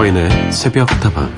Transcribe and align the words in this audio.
서인의 0.00 0.50
새벽 0.50 0.86
다방 1.00 1.30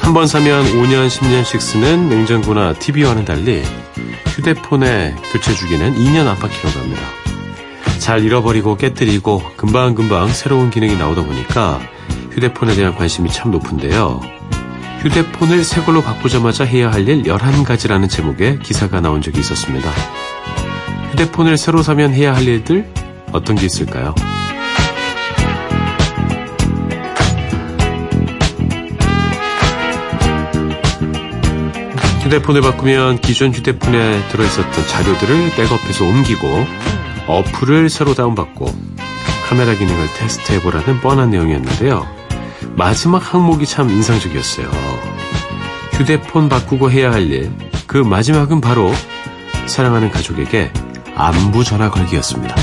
한 0.00 0.14
번 0.14 0.28
사면 0.28 0.64
5년, 0.64 1.08
10년씩 1.08 1.58
쓰는 1.58 2.08
냉장고나 2.08 2.74
TV와는 2.74 3.24
달리 3.24 3.64
휴대폰의 4.26 5.16
교체 5.32 5.52
주기는 5.52 5.92
2년 5.96 6.28
안팎이라고 6.28 6.78
합니다. 6.78 7.02
잘 7.98 8.22
잃어버리고 8.22 8.76
깨뜨리고 8.76 9.42
금방금방 9.56 10.28
새로운 10.28 10.70
기능이 10.70 10.96
나오다 10.96 11.24
보니까 11.24 11.80
휴대폰에 12.30 12.76
대한 12.76 12.94
관심이 12.94 13.28
참 13.28 13.50
높은데요. 13.50 14.35
휴대폰을 15.06 15.62
새 15.62 15.80
걸로 15.82 16.02
바꾸자마자 16.02 16.64
해야 16.64 16.90
할 16.90 17.06
일 17.06 17.22
11가지라는 17.22 18.10
제목의 18.10 18.58
기사가 18.58 19.00
나온 19.00 19.22
적이 19.22 19.38
있었습니다. 19.38 19.88
휴대폰을 21.12 21.56
새로 21.56 21.82
사면 21.82 22.12
해야 22.12 22.34
할 22.34 22.42
일들 22.42 22.84
어떤 23.30 23.54
게 23.54 23.66
있을까요? 23.66 24.12
휴대폰을 32.22 32.60
바꾸면 32.60 33.20
기존 33.20 33.52
휴대폰에 33.52 34.28
들어있었던 34.28 34.86
자료들을 34.88 35.50
백업해서 35.50 36.04
옮기고 36.04 36.66
어플을 37.28 37.88
새로 37.88 38.14
다운받고 38.14 38.66
카메라 39.48 39.74
기능을 39.74 40.08
테스트해보라는 40.16 41.00
뻔한 41.00 41.30
내용이었는데요. 41.30 42.25
마지막 42.76 43.32
항목이 43.32 43.64
참 43.64 43.88
인상적이었어요. 43.88 44.70
휴대폰 45.92 46.50
바꾸고 46.50 46.90
해야 46.90 47.10
할 47.10 47.30
일, 47.30 47.50
그 47.86 47.96
마지막은 47.96 48.60
바로 48.60 48.92
사랑하는 49.66 50.10
가족에게 50.10 50.70
안부 51.14 51.64
전화 51.64 51.90
걸기였습니다. 51.90 52.54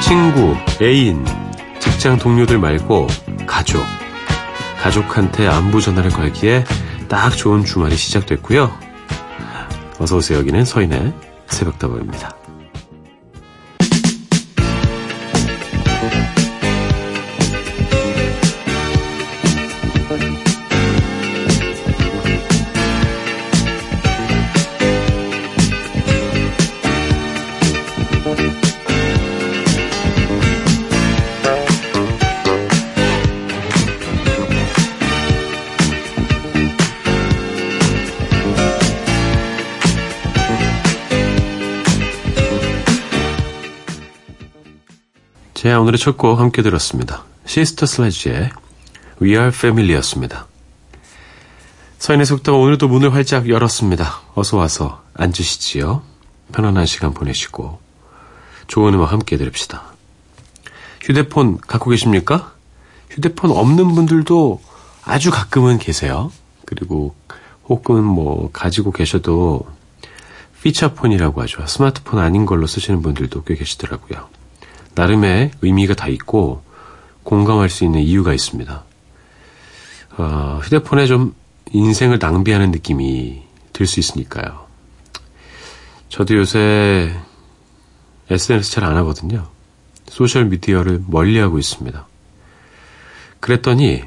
친구, 0.00 0.56
애인, 0.82 1.24
직장 1.78 2.18
동료들 2.18 2.58
말고 2.58 3.06
가족. 3.46 3.80
가족한테 4.82 5.46
안부 5.46 5.80
전화를 5.80 6.10
걸기에 6.10 6.64
딱 7.08 7.36
좋은 7.36 7.64
주말이 7.64 7.94
시작됐고요. 7.94 8.76
어서오세요. 10.00 10.40
여기는 10.40 10.64
서인의 10.64 11.14
새벽다방입니다. 11.46 12.41
자, 45.62 45.78
오늘의 45.78 45.96
첫 45.96 46.16
곡 46.16 46.40
함께 46.40 46.60
들었습니다. 46.60 47.22
시스터 47.46 47.86
슬래지의 47.86 48.50
We 49.22 49.30
Are 49.30 49.50
Family였습니다. 49.50 50.48
서인의 52.00 52.26
속도가 52.26 52.58
오늘도 52.58 52.88
문을 52.88 53.14
활짝 53.14 53.48
열었습니다. 53.48 54.22
어서 54.34 54.56
와서 54.56 55.04
앉으시지요. 55.14 56.02
편안한 56.50 56.86
시간 56.86 57.14
보내시고 57.14 57.78
좋은 58.66 58.94
음악 58.94 59.12
함께 59.12 59.36
들읍시다. 59.36 59.84
휴대폰 61.00 61.58
갖고 61.58 61.90
계십니까? 61.90 62.54
휴대폰 63.10 63.52
없는 63.52 63.94
분들도 63.94 64.60
아주 65.04 65.30
가끔은 65.30 65.78
계세요. 65.78 66.32
그리고 66.66 67.14
혹은 67.68 68.02
뭐 68.02 68.50
가지고 68.52 68.90
계셔도 68.90 69.64
피처폰이라고 70.64 71.40
하죠. 71.42 71.64
스마트폰 71.68 72.18
아닌 72.18 72.46
걸로 72.46 72.66
쓰시는 72.66 73.00
분들도 73.00 73.44
꽤 73.44 73.54
계시더라고요. 73.54 74.41
나름의 74.94 75.52
의미가 75.62 75.94
다 75.94 76.08
있고 76.08 76.62
공감할 77.22 77.68
수 77.70 77.84
있는 77.84 78.00
이유가 78.00 78.32
있습니다. 78.34 78.84
어, 80.18 80.60
휴대폰에 80.62 81.06
좀 81.06 81.34
인생을 81.72 82.18
낭비하는 82.18 82.70
느낌이 82.70 83.42
들 83.72 83.86
수 83.86 84.00
있으니까요. 84.00 84.66
저도 86.08 86.36
요새 86.36 87.14
SNS 88.30 88.70
잘 88.70 88.84
안 88.84 88.96
하거든요. 88.98 89.48
소셜 90.08 90.44
미디어를 90.44 91.02
멀리 91.06 91.38
하고 91.38 91.58
있습니다. 91.58 92.06
그랬더니 93.40 94.04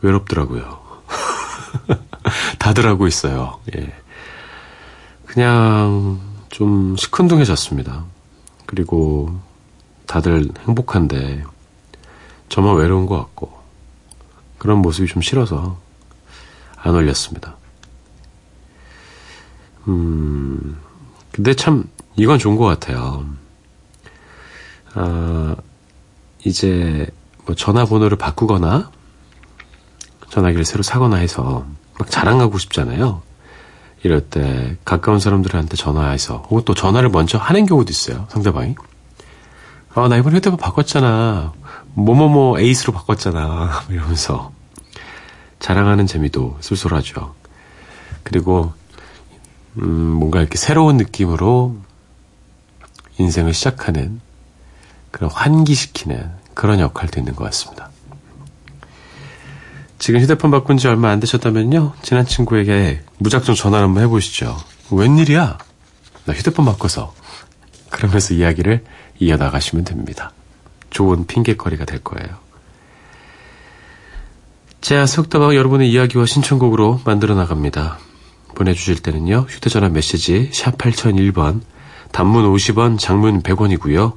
외롭더라고요. 0.00 0.80
다들 2.58 2.86
하고 2.86 3.06
있어요. 3.06 3.60
예. 3.76 3.92
그냥 5.26 6.20
좀 6.48 6.96
시큰둥해졌습니다. 6.96 8.04
그리고 8.66 9.38
다들 10.06 10.48
행복한데 10.66 11.44
저만 12.48 12.76
외로운 12.76 13.06
것 13.06 13.16
같고 13.18 13.56
그런 14.58 14.78
모습이 14.78 15.08
좀 15.08 15.22
싫어서 15.22 15.78
안 16.76 16.94
올렸습니다. 16.94 17.56
음, 19.88 20.76
근데 21.32 21.54
참 21.54 21.88
이건 22.16 22.38
좋은 22.38 22.56
것 22.56 22.64
같아요. 22.64 23.26
아, 24.94 25.56
이제 26.44 27.08
뭐 27.44 27.54
전화번호를 27.54 28.16
바꾸거나 28.16 28.90
전화기를 30.30 30.64
새로 30.64 30.82
사거나 30.82 31.16
해서 31.16 31.66
막 31.98 32.10
자랑하고 32.10 32.58
싶잖아요. 32.58 33.22
이럴 34.06 34.22
때 34.22 34.76
가까운 34.84 35.18
사람들한테 35.20 35.76
전화해서 35.76 36.46
혹은 36.48 36.62
또 36.64 36.74
전화를 36.74 37.10
먼저 37.10 37.38
하는 37.38 37.66
경우도 37.66 37.90
있어요. 37.90 38.26
상대방이. 38.30 38.74
아, 39.94 40.08
나 40.08 40.16
이번에 40.16 40.36
휴대폰 40.36 40.58
바꿨잖아. 40.58 41.52
뭐뭐뭐 41.94 42.60
에이스로 42.60 42.92
바꿨잖아. 42.92 43.84
이러면서 43.90 44.52
자랑하는 45.58 46.06
재미도 46.06 46.58
쏠쏠하죠. 46.60 47.34
그리고 48.22 48.72
음, 49.78 49.88
뭔가 49.88 50.40
이렇게 50.40 50.56
새로운 50.56 50.96
느낌으로 50.96 51.76
인생을 53.18 53.52
시작하는 53.54 54.20
그런 55.10 55.30
환기시키는 55.30 56.30
그런 56.54 56.80
역할도 56.80 57.18
있는 57.20 57.34
것 57.34 57.44
같습니다. 57.44 57.90
지금 60.06 60.20
휴대폰 60.20 60.52
바꾼 60.52 60.76
지 60.76 60.86
얼마 60.86 61.10
안 61.10 61.18
되셨다면요. 61.18 61.94
친한 62.00 62.24
친구에게 62.24 63.00
무작정 63.18 63.56
전화를 63.56 63.88
한번 63.88 64.04
해보시죠. 64.04 64.56
웬일이야? 64.92 65.58
나 66.26 66.32
휴대폰 66.32 66.64
바꿔서. 66.64 67.12
그러면서 67.90 68.32
이야기를 68.32 68.84
이어나가시면 69.18 69.84
됩니다. 69.84 70.30
좋은 70.90 71.26
핑계거리가 71.26 71.86
될 71.86 72.04
거예요. 72.04 72.36
자, 74.80 75.06
속다방 75.06 75.56
여러분의 75.56 75.90
이야기와 75.90 76.24
신청곡으로 76.24 77.00
만들어 77.04 77.34
나갑니다. 77.34 77.98
보내주실 78.54 79.02
때는요. 79.02 79.46
휴대전화 79.48 79.88
메시지 79.88 80.50
샵 80.52 80.78
8001번, 80.78 81.62
단문 82.12 82.44
50원, 82.52 83.00
장문 83.00 83.42
100원이고요. 83.42 84.12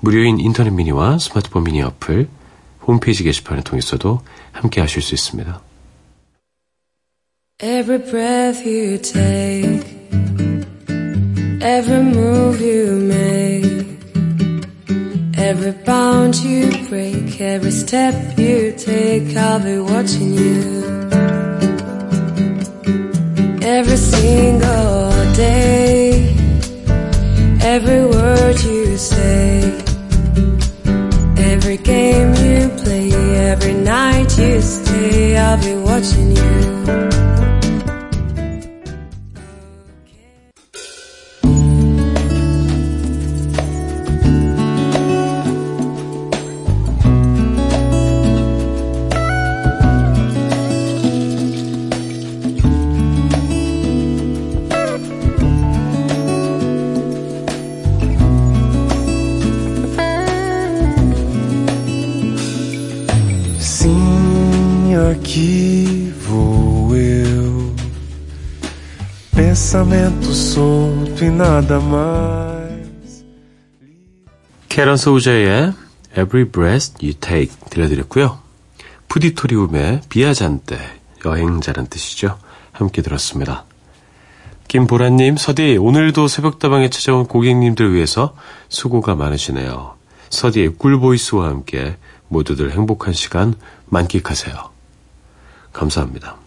무료인 0.00 0.40
인터넷 0.40 0.70
미니와 0.70 1.18
스마트폰 1.20 1.62
미니 1.62 1.82
어플, 1.82 2.28
홈페이지 2.85 3.23
게시판을 3.23 3.63
통해서도 3.63 4.21
함께 4.51 4.81
하실 4.81 5.01
수 5.01 5.13
있습니다. 5.15 5.61
Every 7.63 7.99
breath 8.03 8.67
you 8.67 8.97
take, 9.01 9.85
every 11.61 12.01
move 12.01 12.61
you 12.61 12.99
make, 12.99 13.85
every 15.37 15.71
bound 15.85 16.37
you 16.43 16.69
break, 16.89 17.39
every 17.39 17.71
step 17.71 18.13
you 18.37 18.73
take, 18.77 19.35
I'll 19.37 19.63
be 19.63 19.79
watching 19.79 20.33
you. 20.33 20.83
Every 23.61 23.97
single 23.97 25.33
day, 25.33 26.35
every 27.61 28.05
word 28.05 28.61
you 28.63 28.97
say, 28.97 29.73
every 31.37 31.77
game 31.77 32.35
you 32.35 32.45
play, 32.45 32.48
every 33.40 33.74
night 33.74 34.38
you 34.38 34.60
stay, 34.60 35.36
I'll 35.36 35.58
be 35.58 35.74
watching 35.74 36.36
you. 36.36 37.29
Pensamento 70.30 70.34
solto 70.34 71.24
e 71.24 71.30
nada 71.30 71.80
mais. 71.80 73.24
캐런 74.68 74.96
소우저의 74.96 75.74
Every 76.12 76.50
Breath 76.50 76.94
You 77.02 77.14
Take 77.14 77.56
들려드렸고요. 77.68 78.38
푸디토리움의 79.08 80.02
비아잔떼, 80.08 80.78
여행자란 81.24 81.88
뜻이죠. 81.88 82.38
함께 82.72 83.02
들었습니다. 83.02 83.64
김보라님, 84.68 85.36
서디, 85.36 85.76
오늘도 85.78 86.28
새벽다방에 86.28 86.90
찾아온 86.90 87.26
고객님들 87.26 87.92
위해서 87.92 88.36
수고가 88.68 89.16
많으시네요. 89.16 89.96
서디의 90.30 90.76
꿀보이스와 90.78 91.48
함께 91.48 91.96
모두들 92.28 92.70
행복한 92.70 93.12
시간 93.12 93.54
만끽하세요. 93.86 94.54
감사합니다. 95.72 96.39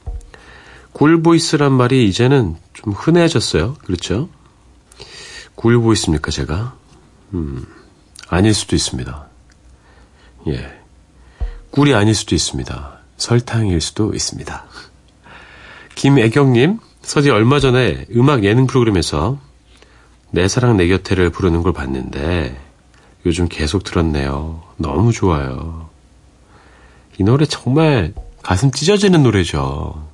꿀보이스란 0.93 1.71
말이 1.71 2.07
이제는 2.07 2.55
좀 2.73 2.93
흔해졌어요. 2.93 3.75
그렇죠? 3.85 4.29
꿀보이스입니까, 5.55 6.31
제가? 6.31 6.75
음, 7.33 7.65
아닐 8.29 8.53
수도 8.53 8.75
있습니다. 8.75 9.27
예. 10.47 10.79
꿀이 11.71 11.93
아닐 11.93 12.13
수도 12.13 12.35
있습니다. 12.35 12.99
설탕일 13.17 13.81
수도 13.81 14.13
있습니다. 14.13 14.65
김애경님, 15.95 16.79
서디 17.01 17.29
얼마 17.29 17.59
전에 17.59 18.05
음악 18.15 18.43
예능 18.43 18.67
프로그램에서 18.67 19.39
내 20.31 20.47
사랑 20.47 20.77
내 20.77 20.87
곁에를 20.87 21.29
부르는 21.29 21.61
걸 21.63 21.73
봤는데 21.73 22.59
요즘 23.25 23.47
계속 23.47 23.83
들었네요. 23.83 24.63
너무 24.77 25.11
좋아요. 25.11 25.89
이 27.19 27.23
노래 27.23 27.45
정말 27.45 28.13
가슴 28.41 28.71
찢어지는 28.71 29.23
노래죠. 29.23 30.12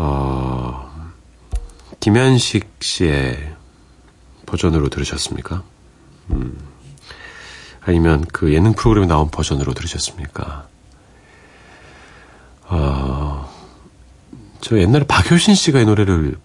어, 0.00 1.12
김현식 1.98 2.68
씨의 2.80 3.56
버전으로 4.46 4.90
들으셨습니까? 4.90 5.64
음, 6.30 6.56
아니면 7.80 8.24
그 8.32 8.54
예능 8.54 8.74
프로그램에 8.74 9.08
나온 9.08 9.28
버전으로 9.28 9.74
들으셨습니까? 9.74 10.68
어, 12.68 13.52
저 14.60 14.78
옛날에 14.78 15.04
박효신 15.04 15.56
씨가 15.56 15.80
이 15.80 15.84
노래를 15.84 16.38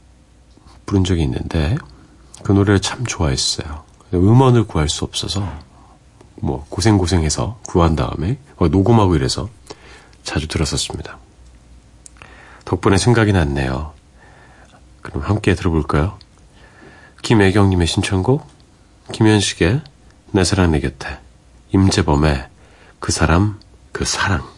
부른 0.88 1.03
적이 1.03 1.21
있는데 1.21 1.77
그 2.41 2.53
노래를 2.53 2.81
참 2.81 3.05
좋아했어요. 3.05 3.83
음원을 4.15 4.63
구할 4.63 4.89
수 4.89 5.05
없어서 5.05 5.47
뭐 6.38 6.65
고생 6.69 6.97
고생해서 6.97 7.59
구한 7.67 7.95
다음에 7.95 8.39
녹음하고 8.57 9.15
이래서 9.15 9.47
자주 10.23 10.47
들었었습니다. 10.47 11.19
덕분에 12.74 12.98
생각이 12.98 13.34
났네요. 13.34 13.94
그럼 15.04 15.22
함께 15.22 15.54
들어볼까요? 15.54 16.18
김애경님의 17.22 17.86
신청곡, 17.86 18.48
김현식의 19.12 19.81
내 20.31 20.44
사랑 20.44 20.72
내 20.72 20.80
곁에, 20.80 21.20
임재범의 21.72 22.48
그 23.00 23.12
사람, 23.12 23.60
그 23.92 24.06
사랑. 24.06 24.52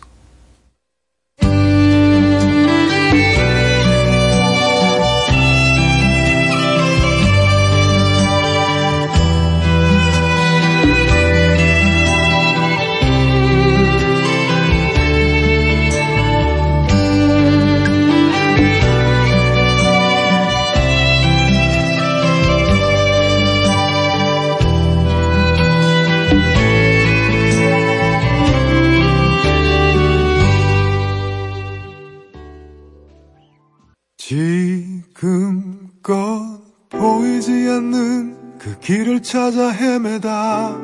길을 38.85 39.23
찾아 39.23 39.69
헤매다. 39.69 40.77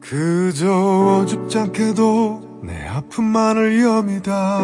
그저 0.00 1.20
어줍지 1.20 1.58
않게도 1.58 2.60
내 2.62 2.86
아픔만을 2.86 3.82
여미다. 3.82 4.60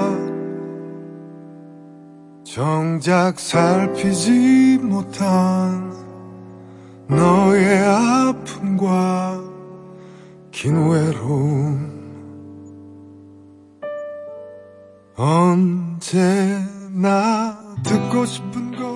정작 2.45 3.39
살피지 3.39 4.79
못한 4.83 5.93
너의 7.09 7.79
아픔과 7.85 9.39
긴 10.51 10.89
외로움 10.89 11.92
언제나 15.15 16.57
듣고 17.83 18.25
싶은 18.25 18.77
것 18.77 18.93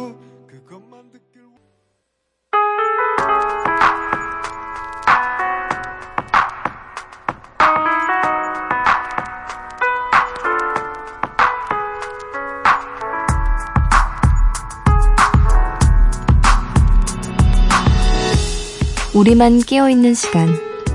우리만 19.14 19.60
깨어있는 19.60 20.12
시간, 20.12 20.46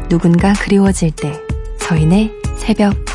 누군가 0.08 0.54
그리워질 0.54 1.10
때, 1.16 1.42
서인의 1.80 2.32
새벽 2.56 3.11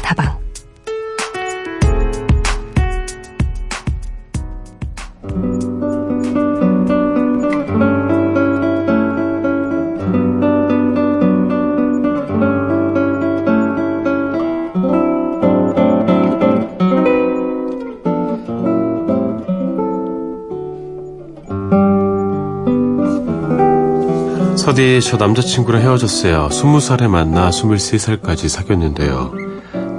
서디, 24.66 25.00
저 25.00 25.16
남자친구랑 25.16 25.80
헤어졌어요. 25.80 26.48
20살에 26.50 27.06
만나 27.06 27.50
23살까지 27.50 28.48
사귀었는데요. 28.48 29.32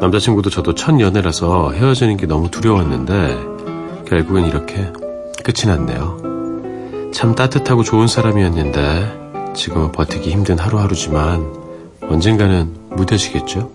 남자친구도 0.02 0.50
저도 0.50 0.76
첫 0.76 1.00
연애라서 1.00 1.72
헤어지는 1.72 2.18
게 2.18 2.26
너무 2.26 2.52
두려웠는데, 2.52 3.38
결국엔 4.10 4.46
이렇게 4.46 4.92
끝이 5.46 5.74
났네요. 5.74 7.12
참 7.14 7.34
따뜻하고 7.34 7.84
좋은 7.84 8.08
사람이었는데, 8.08 9.54
지금은 9.56 9.94
버티기 9.94 10.32
힘든 10.32 10.60
하루하루지만, 10.60 11.46
언젠가는 12.10 12.70
무뎌지겠죠? 12.90 13.72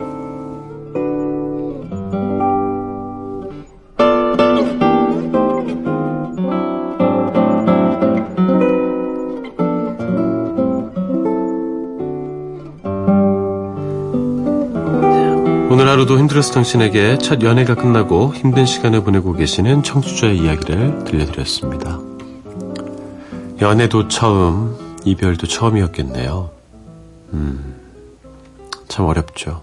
힘들어서 16.33 16.55
당신에게 16.55 17.19
첫 17.19 17.43
연애가 17.43 17.75
끝나고 17.75 18.35
힘든 18.35 18.65
시간을 18.65 19.05
보내고 19.05 19.35
계시는 19.35 19.83
청취자의 19.83 20.39
이야기를 20.39 21.05
들려드렸습니다. 21.05 22.01
연애도 23.61 24.09
처음, 24.09 24.75
이별도 25.05 25.47
처음이었겠네요. 25.47 26.51
음, 27.35 27.77
참 28.89 29.05
어렵죠. 29.05 29.61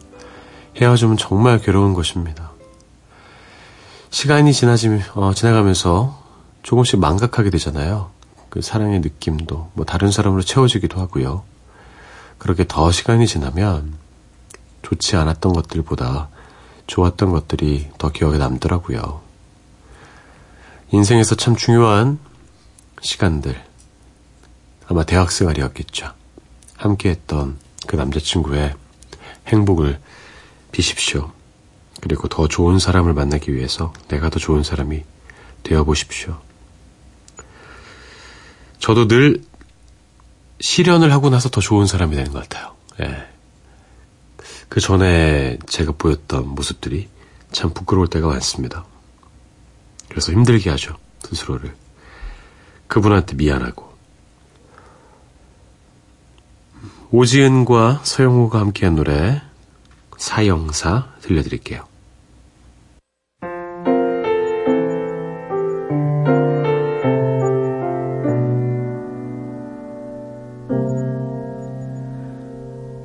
헤어지면 0.80 1.18
정말 1.18 1.60
괴로운 1.60 1.96
것입니다. 1.96 2.52
시간이 4.12 4.54
지나지, 4.54 5.02
어, 5.16 5.34
지나가면서 5.34 6.22
조금씩 6.62 7.00
망각하게 7.00 7.50
되잖아요. 7.50 8.12
그 8.50 8.62
사랑의 8.62 9.00
느낌도 9.00 9.72
뭐 9.74 9.86
다른 9.86 10.12
사람으로 10.12 10.44
채워지기도 10.44 11.00
하고요. 11.00 11.42
그렇게 12.38 12.64
더 12.68 12.92
시간이 12.92 13.26
지나면 13.26 13.96
좋지 14.84 15.16
않았던 15.16 15.54
것들보다 15.54 16.30
좋았던 16.90 17.30
것들이 17.30 17.88
더 18.00 18.10
기억에 18.10 18.40
남더라고요. 18.40 19.22
인생에서 20.92 21.36
참 21.36 21.56
중요한 21.56 22.18
시간들. 23.02 23.64
아마 24.88 25.04
대학생활이었겠죠. 25.04 26.12
함께 26.76 27.10
했던 27.10 27.60
그 27.88 27.96
남자친구의 27.96 28.74
행복을 29.48 30.00
비십시오. 30.72 31.32
그리고 32.02 32.28
더 32.28 32.48
좋은 32.48 32.80
사람을 32.80 33.14
만나기 33.14 33.54
위해서 33.54 33.94
내가 34.08 34.30
더 34.30 34.40
좋은 34.40 34.64
사람이 34.64 35.04
되어 35.62 35.84
보십시오. 35.84 36.42
저도 38.80 39.08
늘 39.08 39.44
실현을 40.60 41.12
하고 41.12 41.30
나서 41.30 41.50
더 41.50 41.62
좋은 41.62 41.86
사람이 41.86 42.16
되는 42.16 42.32
것 42.32 42.50
같아요. 42.50 42.74
예. 43.02 43.29
그 44.70 44.80
전에 44.80 45.58
제가 45.68 45.94
보였던 45.98 46.48
모습들이 46.50 47.10
참 47.52 47.74
부끄러울 47.74 48.08
때가 48.08 48.28
많습니다. 48.28 48.86
그래서 50.08 50.32
힘들게 50.32 50.70
하죠. 50.70 50.96
스스로를. 51.24 51.74
그분한테 52.88 53.36
미안하고. 53.36 53.90
오지은과 57.12 58.02
서영호가 58.04 58.60
함께한 58.60 58.96
노래 58.96 59.42
사형사 60.18 61.14
들려드릴게요. 61.22 61.88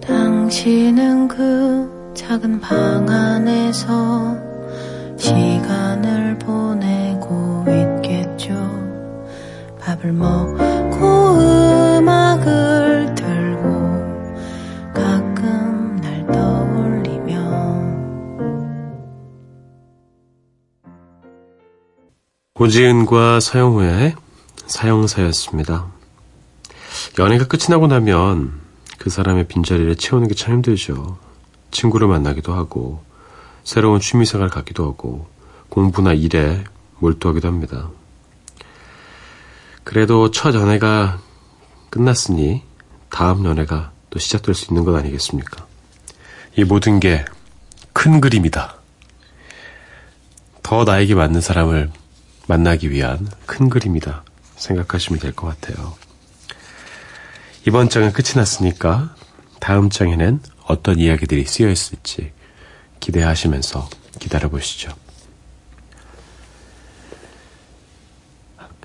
당신은 0.03 1.29
그 1.29 1.54
작은 2.15 2.61
방 2.61 3.09
안에서 3.09 4.37
시간을 5.19 6.39
보내고 6.39 7.65
있겠죠. 7.69 8.55
밥을 9.81 10.13
먹고 10.13 11.39
음악을 11.99 13.15
들고 13.15 13.69
가끔 14.95 15.97
날 16.01 16.27
떠올리며 16.27 17.35
고지은과 22.55 23.41
서영호의 23.41 24.15
사형사였습니다. 24.67 25.87
연애가 27.19 27.47
끝이 27.47 27.65
나고 27.71 27.87
나면 27.89 28.53
그 28.99 29.11
사람의 29.11 29.49
빈자리를 29.49 29.97
채우는 29.97 30.29
게 30.29 30.35
참 30.35 30.55
힘들죠. 30.55 31.19
친구를 31.75 32.09
만나기도 32.09 32.55
하고, 32.55 33.05
새로운 33.65 34.01
취미생활을 34.01 34.49
갖기도 34.51 34.87
하고, 34.87 35.29
공부나 35.69 36.15
일에 36.15 36.65
몰두하기도 37.01 37.47
합니다. 37.47 37.91
그래도 39.83 40.31
첫 40.31 40.55
연애가 40.55 41.21
끝났으니 41.91 42.63
다음 43.11 43.45
연애가 43.45 43.93
또 44.09 44.19
시작될 44.19 44.55
수 44.55 44.71
있는 44.71 44.85
것 44.85 44.95
아니겠습니까? 44.97 45.67
이 46.57 46.65
모든 46.65 47.01
게 47.01 47.25
큰 47.95 48.21
그림이다. 48.21 48.75
더 50.63 50.85
나에게 50.85 51.15
맞는 51.15 51.41
사람을 51.41 51.91
만나기 52.49 52.91
위한 52.91 53.27
큰 53.47 53.71
그림이다. 53.71 54.25
생각하시면 54.57 55.21
될 55.21 55.33
것 55.33 55.47
같아요. 55.47 55.95
이번 57.67 57.89
장은 57.89 58.13
끝이 58.13 58.33
났으니까 58.37 59.15
다음 59.61 59.89
장에는 59.89 60.41
어떤 60.67 60.99
이야기들이 60.99 61.45
쓰여 61.45 61.69
있을지 61.71 62.33
기대하시면서 63.01 63.89
기다려 64.19 64.49
보시죠. 64.49 64.93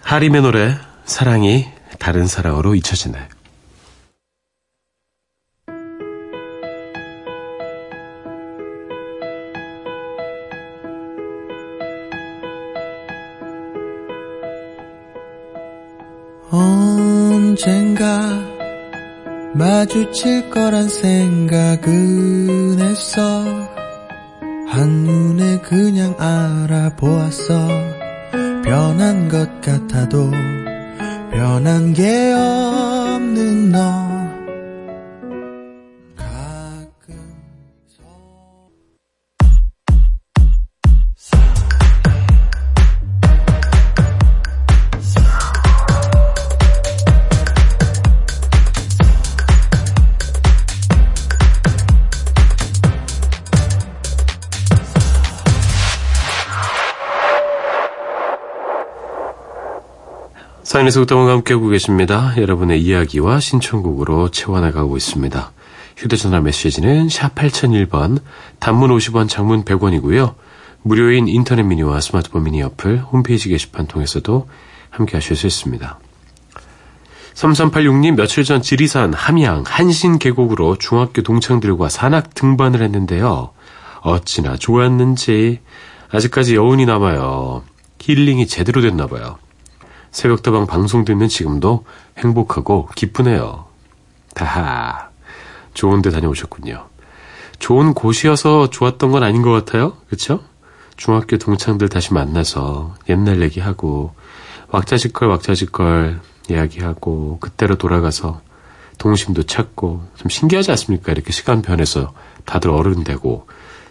하림의 0.02 0.42
노래 0.42 0.76
사랑이 1.06 1.68
다른 2.00 2.28
사랑으로 2.28 2.76
잊혀지네. 2.76 3.30
언젠가 16.52 18.49
마주칠 19.60 20.50
거란 20.52 20.88
생각은 20.88 22.80
했어. 22.80 23.44
한눈에 24.66 25.60
그냥 25.60 26.16
알아보았어. 26.18 27.68
변한 28.64 29.28
것 29.28 29.60
같아도 29.60 30.32
변한 31.32 31.94
게 31.94 32.32
없는 32.32 33.74
너 33.74 34.09
사인에서 60.70 61.02
웃다가 61.02 61.32
함께하고 61.32 61.70
계십니다. 61.70 62.32
여러분의 62.38 62.80
이야기와 62.80 63.40
신청곡으로 63.40 64.30
채워나가고 64.30 64.98
있습니다. 64.98 65.52
휴대전화 65.98 66.42
메시지는 66.42 67.10
샵 67.10 67.34
8001번, 67.34 68.22
단문 68.60 68.96
50원, 68.96 69.28
장문 69.28 69.66
100원이고요. 69.66 70.36
무료인 70.84 71.28
인터넷 71.28 71.64
미니와 71.64 72.00
스마트폰 72.02 72.44
미니 72.44 72.62
어플, 72.62 73.00
홈페이지 73.00 73.50
게시판 73.50 73.88
통해서도 73.88 74.48
함께 74.92 75.18
하실 75.18 75.36
수 75.36 75.48
있습니다. 75.48 76.00
3386님 77.34 78.16
며칠 78.16 78.44
전 78.44 78.62
지리산 78.62 79.16
함양 79.16 79.64
한신 79.66 80.20
계곡으로 80.20 80.78
중학교 80.78 81.24
동창들과 81.24 81.90
산악 81.90 82.36
등반을 82.36 82.84
했는데요. 82.84 83.54
어찌나 84.02 84.56
좋았는지 84.56 85.62
아직까지 86.12 86.54
여운이 86.54 86.86
남아요. 86.86 87.64
힐링이 88.00 88.46
제대로 88.46 88.82
됐나 88.82 89.08
봐요. 89.08 89.40
새벽다방 90.12 90.68
방송 90.68 91.06
듣는 91.06 91.28
지금도 91.28 91.86
행복하고 92.18 92.90
기쁘네요. 92.96 93.66
다하. 94.34 95.10
좋은 95.74 96.02
데 96.02 96.10
다녀오셨군요. 96.10 96.88
좋은 97.60 97.94
곳이어서 97.94 98.70
좋았던 98.70 99.12
건 99.12 99.24
아닌 99.24 99.42
것 99.42 99.52
같아요. 99.52 99.98
그쵸? 100.10 100.42
중학교 100.98 101.38
동창들 101.38 101.90
다시 101.90 102.14
만나서 102.14 102.96
옛날 103.08 103.42
얘기하고 103.42 104.14
왁자지껄 104.70 105.30
왁자지껄 105.30 106.20
이야기하고 106.50 107.38
그때로 107.40 107.76
돌아가서 107.78 108.42
동심도 108.98 109.44
찾고 109.44 110.04
좀 110.16 110.30
신기하지 110.30 110.72
않습니까? 110.72 111.12
이렇게 111.12 111.32
시간 111.32 111.62
변해서 111.62 112.14
다들 112.46 112.70
어른 112.70 113.04
되고 113.04 113.48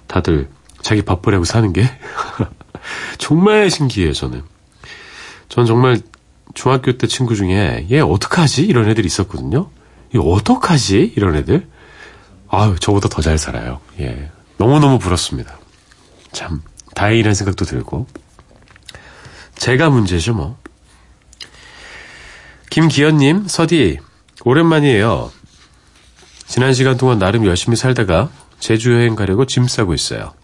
다들 0.07 0.49
자기 0.83 1.03
밥벌이하고 1.03 1.45
사는 1.45 1.73
게 1.73 1.85
정말 3.19 3.71
신기해요 3.71 4.13
저는. 4.13 4.43
전 5.59 5.67
정말 5.67 6.00
중학교 6.55 6.97
때 6.97 7.09
친구 7.09 7.35
중에 7.35 7.88
얘 7.91 7.99
어떡하지? 7.99 8.65
이런 8.65 8.88
애들이 8.88 9.07
있었거든요. 9.07 9.71
이 10.15 10.19
어떡하지? 10.19 11.15
이런 11.17 11.35
애들. 11.35 11.67
아유, 12.49 12.77
저보다 12.79 13.09
더 13.09 13.23
잘 13.23 13.38
살아요. 13.38 13.81
예. 13.99 14.31
너무너무 14.57 15.00
부럽습니다. 15.00 15.59
참, 16.31 16.62
다행이라는 16.95 17.35
생각도 17.35 17.65
들고. 17.65 18.07
제가 19.57 19.91
문제죠, 19.91 20.33
뭐. 20.35 20.57
김기현님, 22.71 23.49
서디, 23.49 23.99
오랜만이에요. 24.45 25.33
지난 26.47 26.73
시간 26.73 26.97
동안 26.97 27.19
나름 27.19 27.45
열심히 27.47 27.77
살다가 27.77 28.31
제주 28.61 28.95
여행 28.95 29.17
가려고 29.17 29.45
짐 29.45 29.67
싸고 29.67 29.93
있어요. 29.93 30.35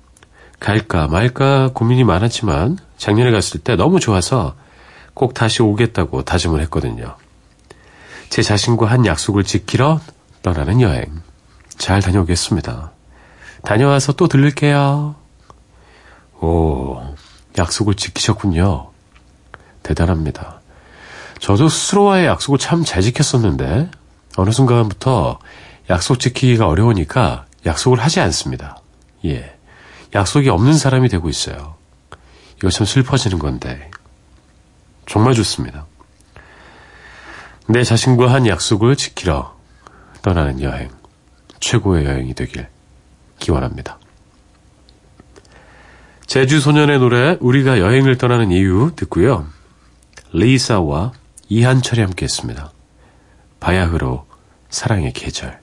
갈까 0.58 1.06
말까 1.06 1.70
고민이 1.72 2.02
많았지만 2.02 2.78
작년에 2.96 3.30
갔을 3.30 3.60
때 3.60 3.76
너무 3.76 4.00
좋아서 4.00 4.56
꼭 5.14 5.32
다시 5.34 5.62
오겠다고 5.62 6.24
다짐을 6.24 6.60
했거든요. 6.62 7.16
제 8.28 8.42
자신과 8.42 8.86
한 8.86 9.06
약속을 9.06 9.44
지키러 9.44 10.00
떠나는 10.42 10.80
여행. 10.80 11.22
잘 11.78 12.02
다녀오겠습니다. 12.02 12.90
다녀와서 13.62 14.12
또 14.12 14.28
들를게요. 14.28 15.14
오, 16.40 17.00
약속을 17.56 17.94
지키셨군요. 17.94 18.90
대단합니다. 19.82 20.60
저도 21.38 21.68
스스로와의 21.68 22.26
약속을 22.26 22.58
참 22.58 22.84
잘 22.84 23.02
지켰었는데, 23.02 23.90
어느 24.36 24.50
순간부터 24.50 25.38
약속 25.90 26.18
지키기가 26.18 26.66
어려우니까 26.66 27.46
약속을 27.66 28.00
하지 28.00 28.20
않습니다. 28.20 28.80
예. 29.24 29.56
약속이 30.14 30.48
없는 30.48 30.74
사람이 30.74 31.08
되고 31.08 31.28
있어요. 31.28 31.76
이거 32.56 32.70
참 32.70 32.86
슬퍼지는 32.86 33.38
건데. 33.38 33.90
정말 35.06 35.34
좋습니다. 35.34 35.86
내 37.66 37.82
자신과 37.82 38.32
한 38.32 38.46
약속을 38.46 38.96
지키러 38.96 39.56
떠나는 40.22 40.60
여행. 40.60 40.90
최고의 41.60 42.04
여행이 42.04 42.34
되길 42.34 42.68
기원합니다. 43.38 43.98
제주 46.26 46.60
소년의 46.60 46.98
노래 46.98 47.36
우리가 47.40 47.78
여행을 47.78 48.18
떠나는 48.18 48.50
이유 48.50 48.92
듣고요. 48.96 49.46
리사와 50.32 51.12
이한철이 51.48 52.00
함께 52.00 52.24
했습니다. 52.24 52.72
바야흐로 53.60 54.26
사랑의 54.68 55.12
계절. 55.12 55.60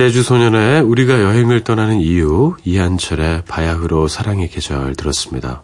제주 0.00 0.22
소년의 0.22 0.80
우리가 0.80 1.20
여행을 1.20 1.62
떠나는 1.62 2.00
이유 2.00 2.56
이한철의 2.64 3.42
바야흐로 3.46 4.08
사랑의 4.08 4.48
계절 4.48 4.94
들었습니다. 4.94 5.62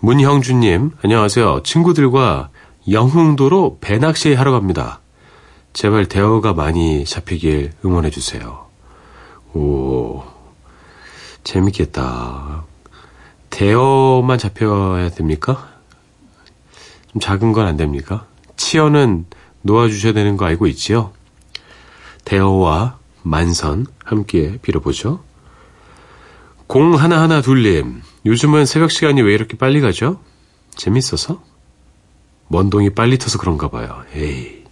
문형준님 0.00 0.90
안녕하세요. 1.00 1.60
친구들과 1.62 2.48
영흥도로 2.90 3.78
배낚시 3.80 4.34
하러 4.34 4.50
갑니다. 4.50 4.98
제발 5.72 6.06
대어가 6.06 6.54
많이 6.54 7.04
잡히길 7.04 7.70
응원해 7.84 8.10
주세요. 8.10 8.66
오 9.54 10.24
재밌겠다. 11.44 12.64
대어만 13.48 14.38
잡혀야 14.38 15.10
됩니까? 15.10 15.68
좀 17.12 17.20
작은 17.20 17.52
건 17.52 17.64
안 17.68 17.76
됩니까? 17.76 18.26
치어는 18.56 19.26
놓아주셔야 19.62 20.14
되는 20.14 20.36
거 20.36 20.46
알고 20.46 20.66
있지요? 20.66 21.12
대어와 22.24 22.98
만선 23.22 23.86
함께 24.04 24.58
빌어보죠. 24.62 25.22
0112 26.68 27.42
둘님, 27.42 28.02
요즘은 28.26 28.66
새벽 28.66 28.90
시간이 28.90 29.22
왜 29.22 29.34
이렇게 29.34 29.56
빨리 29.56 29.80
가죠? 29.80 30.20
재밌어서? 30.76 31.42
먼동이 32.48 32.90
빨리 32.90 33.18
터서 33.18 33.38
그런가 33.38 33.68
봐요. 33.68 34.02
에이. 34.14 34.64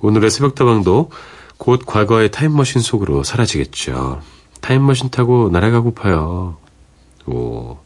오늘의 0.00 0.30
새벽다방도 0.30 1.10
곧 1.56 1.82
과거의 1.86 2.30
타임머신 2.30 2.80
속으로 2.80 3.22
사라지겠죠. 3.22 4.22
타임머신 4.60 5.10
타고 5.10 5.50
날아가고파요. 5.50 6.56
오. 7.26 7.78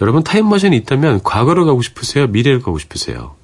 여러분 0.00 0.22
타임머신이 0.22 0.76
있다면 0.78 1.22
과거로 1.22 1.64
가고 1.64 1.82
싶으세요? 1.82 2.26
미래로 2.28 2.60
가고 2.60 2.78
싶으세요? 2.78 3.34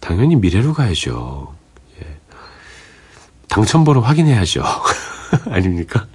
당연히 0.00 0.36
미래로 0.36 0.74
가야죠. 0.74 1.54
예. 3.52 3.54
당첨번호 3.54 4.00
확인해야죠. 4.00 4.62
아닙니까? 5.50 6.06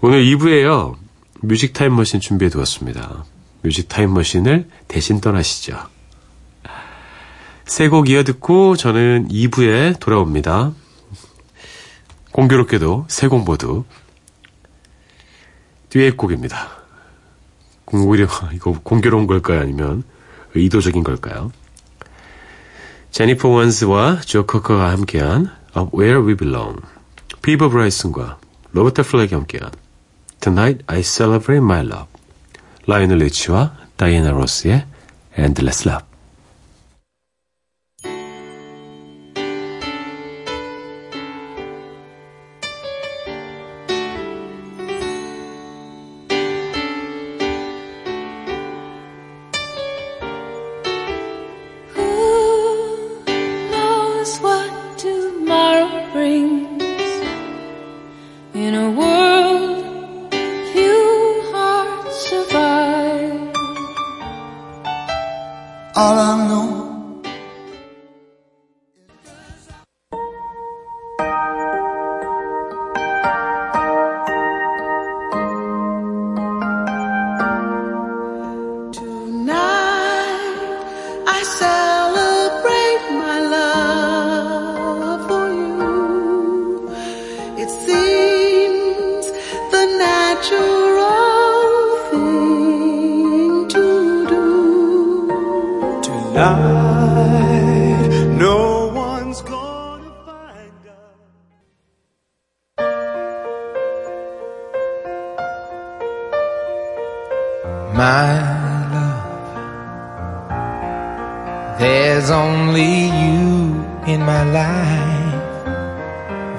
오늘 0.00 0.24
2부에요. 0.24 0.94
뮤직 1.40 1.72
타임머신 1.72 2.20
준비해 2.20 2.50
두었습니다. 2.50 3.24
뮤직 3.62 3.88
타임머신을 3.88 4.68
대신 4.88 5.20
떠나시죠. 5.20 5.78
세 7.66 7.88
곡 7.88 8.08
이어 8.08 8.22
듣고 8.22 8.76
저는 8.76 9.28
2부에 9.28 9.98
돌아옵니다. 9.98 10.72
공교롭게도 12.32 13.06
세 13.08 13.28
곡 13.28 13.44
모두 13.44 13.84
듀엣 15.88 16.10
곡입니다. 16.12 16.68
오히려 17.92 18.26
이거 18.52 18.72
공교로운 18.82 19.26
걸까요? 19.26 19.60
아니면 19.60 20.04
의도적인 20.54 21.02
걸까요? 21.02 21.50
제니퍼 23.15 23.49
원스와 23.49 24.21
조 24.21 24.45
커커가 24.45 24.91
함께한 24.91 25.49
Up 25.77 25.97
Where 25.97 26.25
We 26.25 26.35
Belong, 26.35 26.81
피버 27.41 27.69
브라이슨과 27.69 28.37
로버타 28.71 29.03
플렉이 29.03 29.29
함께한 29.31 29.71
Tonight 30.39 30.83
I 30.87 31.01
Celebrate 31.01 31.63
My 31.63 31.79
Love, 31.85 32.07
라이널 32.87 33.19
리치와 33.19 33.73
다이애나 33.97 34.31
로스의 34.31 34.85
Endless 35.37 35.87
Love. 35.87 36.05
Tonight, 96.36 98.12
no 98.36 98.88
one's 98.94 99.40
gonna 99.40 100.12
find 100.26 100.86
us. 100.86 101.16
my 107.96 108.26
love. 108.96 109.48
There's 111.78 112.28
only 112.28 113.06
you 113.22 113.80
in 114.06 114.20
my 114.20 114.44
life, 114.60 115.64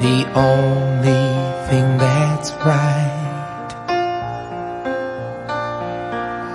the 0.02 0.26
only 0.34 1.26
thing 1.70 1.88
that's 2.00 2.50
right. 2.66 3.14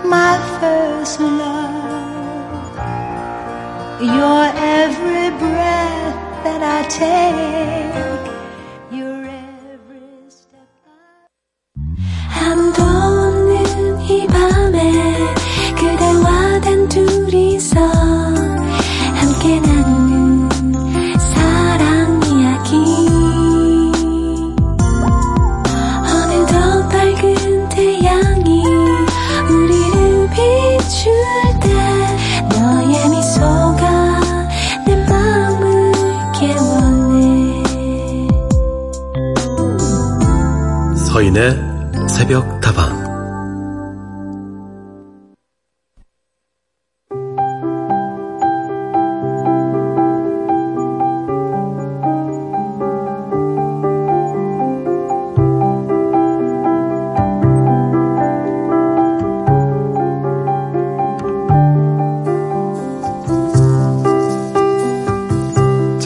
My 0.05 0.35
first 0.59 1.21
love, 1.21 1.52
your 4.03 4.45
every 4.57 5.31
breath 5.39 6.17
that 6.43 6.61
I 6.61 6.83
take, 6.89 8.22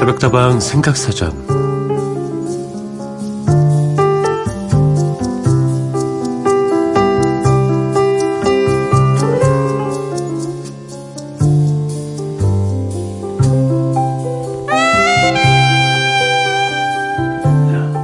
새벽 0.07 0.21
다방 0.21 0.61
생각사전 0.61 1.33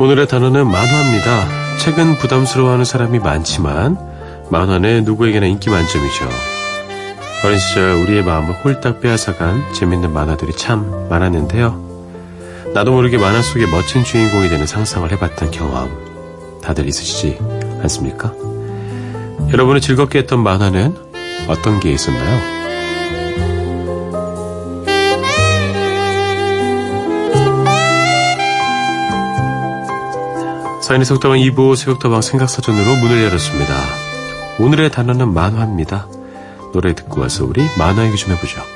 오늘의 0.01 0.27
단어는 0.27 0.67
만화입니다. 0.67 1.79
책은 1.79 2.17
부담스러워하는 2.19 2.85
사람이 2.85 3.21
많지만 3.21 3.97
만화는 4.51 5.05
누구에게나 5.05 5.47
인기 5.47 5.71
만점이죠. 5.71 6.29
어린 7.45 7.59
시절 7.61 7.95
우리의 8.03 8.25
마음을 8.25 8.55
홀딱 8.55 9.01
빼앗아간 9.01 9.73
재밌는 9.73 10.13
만화들이 10.13 10.53
참 10.57 11.09
많았는데요. 11.09 11.92
나도 12.75 12.93
모르게 12.93 13.19
만화 13.19 13.43
속의 13.43 13.69
멋진 13.69 14.03
주인공이 14.03 14.49
되는 14.49 14.67
상상을 14.67 15.11
해봤던 15.13 15.51
경험 15.51 16.61
다들 16.63 16.89
있으시지 16.89 17.39
않습니까? 17.83 18.33
여러분이 19.53 19.83
즐겁게 19.83 20.21
했던 20.21 20.43
만화는 20.43 20.97
어떤 21.49 21.81
게 21.81 21.93
있었나요? 21.93 22.63
사인의 30.81 31.05
속담은 31.05 31.39
2부 31.39 31.77
새벽다방 31.77 32.23
생각사전으로 32.23 32.97
문을 32.97 33.23
열었습니다. 33.23 33.75
오늘의 34.59 34.91
단어는 34.91 35.33
만화입니다. 35.33 36.07
노래 36.73 36.95
듣고 36.95 37.21
와서 37.21 37.45
우리 37.45 37.63
만화 37.79 38.07
얘기 38.07 38.17
좀 38.17 38.33
해보죠. 38.33 38.72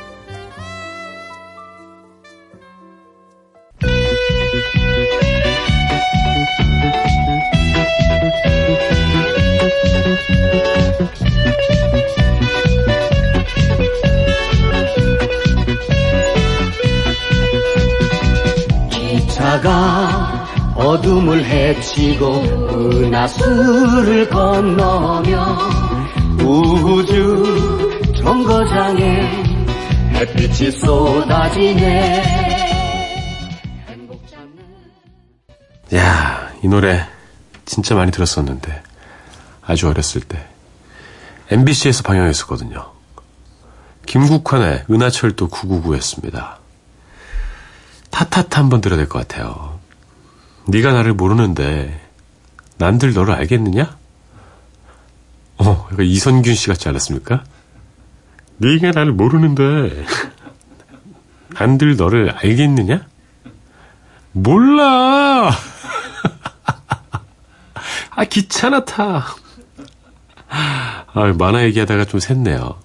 기차가 19.67 20.47
어둠을 20.77 21.45
헤치고 21.45 22.43
은하수를 23.03 24.29
건너며 24.31 25.59
우주 26.41 28.13
정거장에 28.17 29.23
햇빛이 30.15 30.71
쏟아지네 30.71 32.47
야, 35.95 36.53
이 36.63 36.69
노래 36.69 37.05
진짜 37.65 37.95
많이 37.95 38.13
들었었는데 38.13 38.83
아주 39.63 39.89
어렸을 39.89 40.21
때 40.23 40.47
MBC에서 41.51 42.03
방영했었거든요. 42.03 42.93
김국환의 44.05 44.85
은하철도 44.91 45.49
999였습니다. 45.49 46.66
타타타 48.21 48.63
한번 48.63 48.81
들어야 48.81 48.97
될 48.97 49.09
것 49.11 49.19
같아요. 49.29 49.79
네가 50.69 50.91
나를 50.93 51.13
모르는데 51.13 52.01
난들 52.79 53.13
너를 53.13 53.35
알겠느냐? 53.35 53.95
어, 55.59 55.89
약간 55.93 56.07
이선균 56.07 56.55
씨 56.55 56.69
같지 56.69 56.89
않았습니까? 56.89 57.45
네가 58.57 58.93
나를 58.93 59.13
모르는데 59.13 60.07
난들 61.51 61.97
너를 61.97 62.31
알겠느냐? 62.31 63.07
몰라. 64.33 65.51
아 68.13 68.25
귀찮아 68.25 68.87
타. 68.87 69.27
아, 70.49 71.35
만화 71.37 71.65
얘기하다가 71.65 72.07
좀 72.07 72.19
샜네요. 72.19 72.77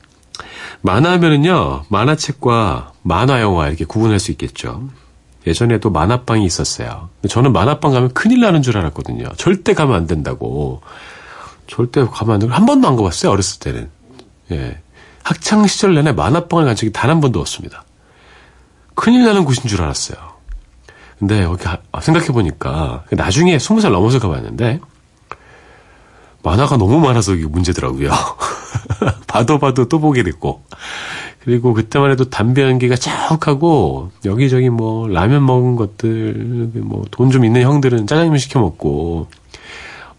만화하면은요 0.82 1.86
만화책과 1.88 2.92
만화 3.04 3.40
영화 3.40 3.70
이렇게 3.70 3.86
구분할 3.86 4.20
수 4.20 4.32
있겠죠. 4.32 4.90
예전에도 5.48 5.90
만화방이 5.90 6.46
있었어요. 6.46 7.10
저는 7.28 7.52
만화방 7.54 7.92
가면 7.94 8.14
큰일 8.14 8.42
나는 8.42 8.62
줄 8.62 8.78
알았거든요. 8.78 9.26
절대 9.38 9.74
가면 9.74 9.96
안 9.96 10.08
된다고. 10.08 10.82
절대 11.68 12.04
가면 12.06 12.36
안 12.36 12.40
되고 12.40 12.54
한 12.54 12.66
번도 12.66 12.88
안 12.88 12.96
가봤어요. 12.96 13.32
어렸을 13.32 13.60
때는. 13.60 13.90
예. 14.52 14.80
학창 15.24 15.66
시절 15.68 15.94
내내 15.96 16.12
만화방을 16.12 16.66
간 16.66 16.76
적이 16.76 16.92
단 16.92 17.10
한 17.10 17.22
번도 17.22 17.40
없습니다. 17.40 17.84
큰일 18.96 19.26
나는 19.26 19.46
곳인 19.46 19.64
줄 19.68 19.82
알았어요. 19.82 20.18
근데 21.18 21.44
여기 21.44 21.64
생각해 22.02 22.28
보니까 22.28 23.04
나중에 23.12 23.60
스무 23.60 23.80
살 23.82 23.92
넘어서 23.92 24.20
가봤는데 24.20 24.80
만화가 26.44 26.78
너무 26.78 27.00
많아서 27.00 27.34
이게 27.36 27.46
문제더라고요. 27.48 28.12
봐도 29.28 29.60
봐도 29.60 29.88
또 29.88 30.00
보게 30.00 30.24
됐고. 30.24 30.64
그리고 31.44 31.74
그때만 31.74 32.12
해도 32.12 32.30
담배 32.30 32.62
연기가 32.62 32.96
쫙하고 32.96 34.12
여기저기 34.26 34.70
뭐 34.70 35.08
라면 35.08 35.44
먹은 35.46 35.76
것들 35.76 36.70
뭐 36.76 37.04
돈 37.10 37.32
좀 37.32 37.46
있는 37.46 37.62
형들은 37.64 38.06
짜장면 38.06 38.38
시켜 38.38 38.60
먹고 38.60 39.28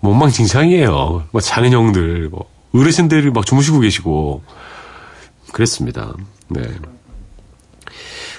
엉망진창이에요. 0.01 1.25
뭐 1.31 1.41
자는 1.41 1.73
형들 1.73 2.29
뭐 2.31 2.47
어르신들이 2.75 3.31
막 3.31 3.47
주무시고 3.47 3.81
계시고 3.81 4.43
그랬습니다. 5.53 6.13
네. 6.49 6.63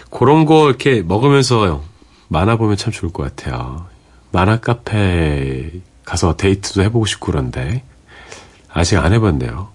그런 0.09 0.45
거 0.45 0.67
이렇게 0.67 1.01
먹으면서 1.01 1.83
만화 2.27 2.57
보면 2.57 2.75
참 2.77 2.91
좋을 2.91 3.13
것 3.13 3.23
같아요. 3.23 3.85
만화 4.31 4.59
카페 4.59 5.71
가서 6.05 6.35
데이트도 6.35 6.81
해보고 6.83 7.05
싶고 7.05 7.27
그런데 7.31 7.83
아직 8.71 8.97
안 8.97 9.13
해봤네요. 9.13 9.71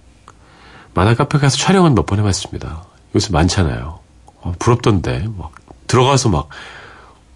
만화 0.95 1.15
카페 1.15 1.39
가서 1.39 1.57
촬영은 1.57 1.95
몇 1.95 2.07
번 2.07 2.19
해봤습니다. 2.19 2.85
요새 3.15 3.29
많잖아요. 3.33 4.01
어, 4.41 4.53
부럽던데 4.59 5.27
막 5.37 5.53
들어가서 5.87 6.29
막 6.31 6.49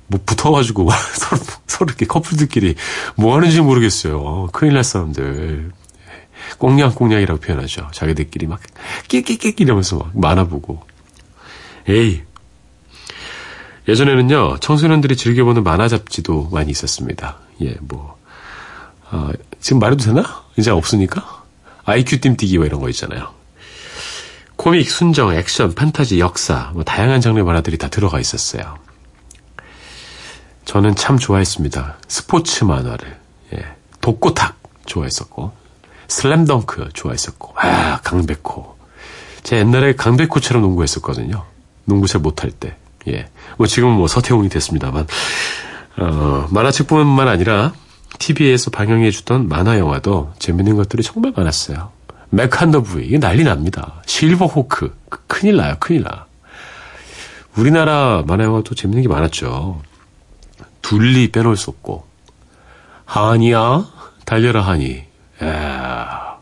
뭐 0.08 0.20
붙어가지고 0.26 0.90
서로 1.16 1.40
서로 1.66 1.88
이렇게 1.88 2.04
커플들끼리 2.04 2.74
뭐 3.16 3.34
하는지 3.34 3.62
모르겠어요. 3.62 4.18
어, 4.20 4.48
큰일 4.52 4.74
날 4.74 4.84
사람들. 4.84 5.72
꽁냥꽁냥이라고 6.58 7.40
표현하죠. 7.40 7.88
자기들끼리 7.92 8.46
막 8.46 8.60
끼끼끼끼 9.08 9.64
이러면서 9.64 9.96
막 9.96 10.10
만화 10.12 10.44
보고. 10.44 10.82
에이. 11.88 12.22
예전에는요 13.88 14.58
청소년들이 14.60 15.16
즐겨보는 15.16 15.64
만화 15.64 15.88
잡지도 15.88 16.48
많이 16.52 16.70
있었습니다. 16.70 17.38
예, 17.62 17.74
뭐 17.80 18.18
어, 19.12 19.30
지금 19.60 19.78
말해도 19.78 20.04
되나? 20.04 20.42
이제 20.56 20.70
없으니까 20.70 21.44
IQ 21.84 22.20
띠뛰기 22.20 22.58
뭐 22.58 22.66
이런 22.66 22.80
거 22.80 22.88
있잖아요. 22.88 23.28
코믹, 24.56 24.90
순정, 24.90 25.34
액션, 25.34 25.74
판타지, 25.74 26.20
역사, 26.20 26.70
뭐 26.74 26.84
다양한 26.84 27.20
장르 27.20 27.40
만화들이 27.40 27.78
다 27.78 27.88
들어가 27.88 28.20
있었어요. 28.20 28.78
저는 30.64 30.94
참 30.94 31.18
좋아했습니다. 31.18 31.96
스포츠 32.06 32.64
만화를. 32.64 33.18
예. 33.54 33.64
독고탁 34.00 34.56
좋아했었고, 34.86 35.52
슬램덩크 36.06 36.90
좋아했었고, 36.94 37.54
아, 37.56 38.00
강백호. 38.02 38.76
제 39.42 39.56
옛날에 39.58 39.96
강백호처럼 39.96 40.62
농구했었거든요. 40.62 41.44
농구 41.84 42.06
잘 42.06 42.20
못할 42.20 42.52
때. 42.52 42.76
예. 43.08 43.28
뭐 43.58 43.66
지금은 43.66 43.94
뭐 43.96 44.06
서태웅이 44.06 44.48
됐습니다만, 44.48 45.08
어, 45.98 46.46
만화책뿐만 46.50 47.26
아니라 47.26 47.72
TV에서 48.22 48.70
방영해주던 48.70 49.48
만화 49.48 49.78
영화도 49.80 50.32
재밌는 50.38 50.76
것들이 50.76 51.02
정말 51.02 51.32
많았어요. 51.36 51.90
메칸더브이 52.30 53.06
이게 53.06 53.18
난리 53.18 53.42
납니다. 53.42 54.00
실버 54.06 54.46
호크 54.46 54.96
큰일 55.26 55.56
나요, 55.56 55.74
큰일 55.80 56.04
나. 56.04 56.26
우리나라 57.56 58.22
만화 58.24 58.44
영화도 58.44 58.76
재밌는 58.76 59.02
게 59.02 59.08
많았죠. 59.08 59.82
둘리 60.82 61.32
빼놓을 61.32 61.56
수 61.56 61.70
없고 61.70 62.06
하니야 63.06 63.88
달려라 64.24 64.62
하니. 64.62 65.02
야 65.42 66.38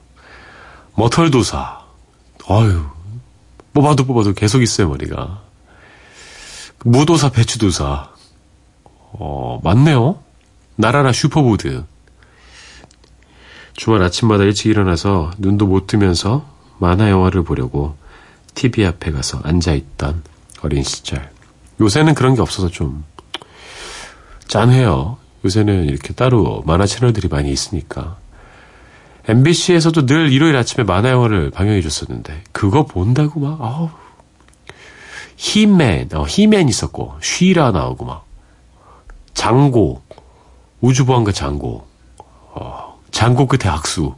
머털도사. 0.96 1.80
아유 2.48 2.84
뽑아도 3.72 4.04
뽑아도 4.04 4.34
계속 4.34 4.60
있어요 4.62 4.88
머리가. 4.88 5.40
무도사 6.84 7.30
배추도사. 7.30 8.10
어 9.12 9.60
맞네요. 9.64 10.22
나라라 10.80 11.12
슈퍼보드. 11.12 11.84
주말 13.74 14.02
아침마다 14.02 14.44
일찍 14.44 14.70
일어나서 14.70 15.30
눈도 15.38 15.66
못 15.66 15.86
뜨면서 15.86 16.46
만화 16.78 17.10
영화를 17.10 17.44
보려고 17.44 17.96
TV 18.54 18.86
앞에 18.86 19.10
가서 19.12 19.40
앉아있던 19.44 20.22
어린 20.62 20.82
시절. 20.82 21.30
요새는 21.80 22.14
그런 22.14 22.34
게 22.34 22.40
없어서 22.40 22.68
좀 22.68 23.04
짠해요. 24.48 25.18
요새는 25.44 25.84
이렇게 25.84 26.14
따로 26.14 26.62
만화 26.66 26.86
채널들이 26.86 27.28
많이 27.28 27.52
있으니까. 27.52 28.16
MBC에서도 29.28 30.06
늘 30.06 30.32
일요일 30.32 30.56
아침에 30.56 30.84
만화 30.84 31.10
영화를 31.10 31.50
방영해 31.50 31.82
줬었는데 31.82 32.42
그거 32.52 32.86
본다고 32.86 33.38
막 33.40 33.60
아우 33.60 33.90
히맨, 35.36 36.10
어, 36.14 36.24
히맨 36.26 36.68
있었고 36.68 37.16
쉬라 37.20 37.70
나오고 37.70 38.04
막 38.06 38.26
장고 39.34 40.02
우주보안과 40.80 41.32
장고 41.32 41.86
어, 42.18 43.00
장고 43.10 43.46
끝에 43.46 43.70
악수 43.70 44.14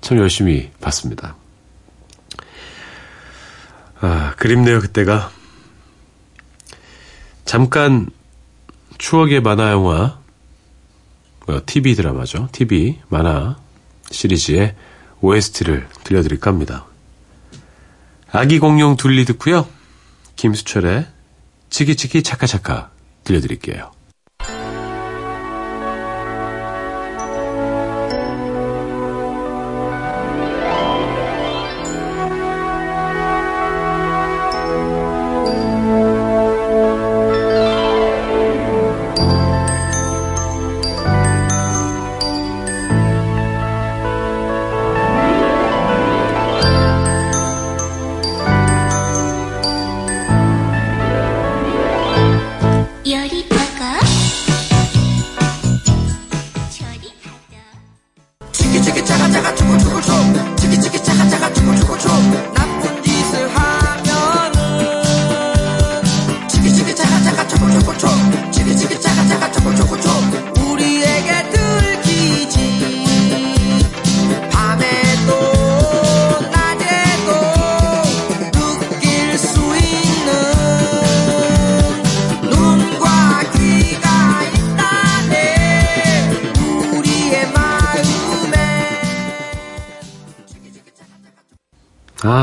참 0.00 0.18
열심히 0.18 0.70
봤습니다. 0.80 1.36
아 4.00 4.34
그립네요 4.36 4.80
그때가 4.80 5.30
잠깐 7.44 8.08
추억의 8.98 9.42
만화 9.42 9.70
영화 9.72 10.18
어, 11.46 11.60
TV 11.66 11.94
드라마죠 11.94 12.48
TV 12.52 13.00
만화 13.08 13.58
시리즈의 14.10 14.74
OST를 15.20 15.88
들려드릴까 16.04 16.50
합니다. 16.50 16.86
아기 18.32 18.58
공룡 18.58 18.96
둘리 18.96 19.24
듣고요. 19.24 19.66
김수철의 20.36 21.06
치키치키 21.68 22.22
차카차카 22.22 22.90
들려드릴게요. 23.24 23.99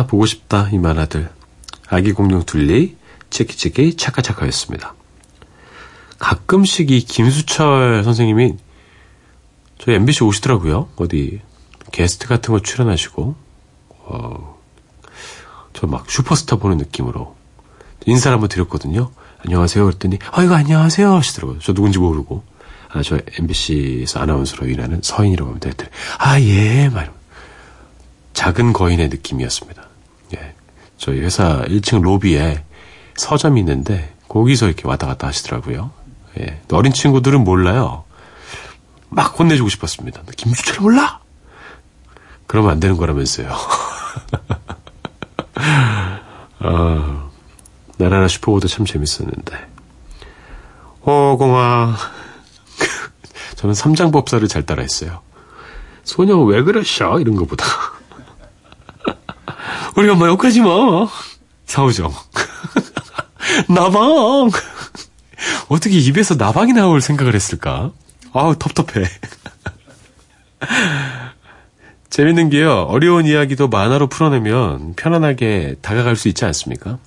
아, 0.08 0.10
보고 0.10 0.26
싶다, 0.26 0.70
이 0.72 0.78
만화들. 0.78 1.30
아기 1.90 2.14
공룡 2.14 2.44
둘리, 2.44 2.96
치키치키 3.30 3.98
차카차카였습니다. 3.98 4.96
가끔씩 6.18 6.92
이 6.92 7.02
김수철 7.02 8.04
선생님이 8.06 8.56
저희 9.78 9.96
MBC 9.96 10.24
오시더라고요. 10.24 10.88
어디 10.96 11.42
게스트 11.92 12.28
같은 12.28 12.54
거 12.54 12.62
출연하시고, 12.62 13.36
어, 14.06 14.58
저 15.74 15.88
막 15.88 16.10
슈퍼스타 16.10 16.56
보는 16.56 16.78
느낌으로 16.78 17.36
인사를 18.06 18.34
한번 18.34 18.48
드렸거든요. 18.48 19.12
안녕하세요. 19.46 19.84
그랬더니, 19.86 20.20
아이고, 20.32 20.54
안녕하세요. 20.56 21.14
하시더라고요. 21.16 21.60
저 21.60 21.74
누군지 21.74 22.00
모르고. 22.00 22.44
아, 22.94 23.02
저 23.04 23.20
MBC에서 23.40 24.22
아나운서로 24.22 24.68
일하는 24.68 25.02
서인이라고 25.04 25.52
합니다. 25.52 25.70
아, 26.18 26.40
예, 26.40 26.88
말 26.88 27.12
작은 28.34 28.72
거인의 28.72 29.10
느낌이었습니다. 29.10 29.87
예. 30.98 31.00
저희 31.00 31.20
회사 31.22 31.62
1층 31.64 32.02
로비에 32.02 32.64
서점이 33.16 33.60
있는데 33.62 34.14
거기서 34.28 34.68
이렇게 34.68 34.88
왔다 34.88 35.08
갔다 35.08 35.28
하시더라고요. 35.28 35.92
예. 36.40 36.62
어린 36.72 36.94
친구들은 36.94 37.44
몰라요. 37.44 38.04
막 39.10 39.40
혼내주고 39.40 39.70
싶었습니다. 39.70 40.22
김수철 40.36 40.82
몰라? 40.82 41.20
그러면 42.46 42.72
안 42.72 42.80
되는 42.80 42.98
거라면서요. 42.98 43.50
아, 46.60 47.30
나라라 47.98 48.28
슈퍼보드 48.28 48.68
참 48.68 48.86
재밌었는데. 48.86 49.68
호공아. 51.06 51.96
저는 53.56 53.74
삼장법사를 53.74 54.48
잘 54.48 54.66
따라했어요. 54.66 55.22
소녀 56.04 56.38
왜 56.40 56.64
그러셔? 56.64 57.20
이런 57.20 57.36
거보다. 57.36 57.66
우리 59.98 60.08
엄마 60.10 60.28
욕하지 60.28 60.62
마. 60.62 61.08
사오정. 61.66 62.14
나방. 63.68 64.52
어떻게 65.70 65.98
입에서 65.98 66.36
나방이 66.36 66.74
나올 66.74 67.02
생각을 67.02 67.34
했을까? 67.34 67.92
아우, 68.32 68.56
텁텁해. 68.56 69.08
재밌는 72.12 72.52
게요, 72.52 72.84
어려운 72.84 73.26
이야기도 73.26 73.70
만화로 73.70 74.06
풀어내면 74.06 74.94
편안하게 74.96 75.78
다가갈 75.82 76.16
수 76.16 76.28
있지 76.28 76.46
않습니까? 76.46 77.00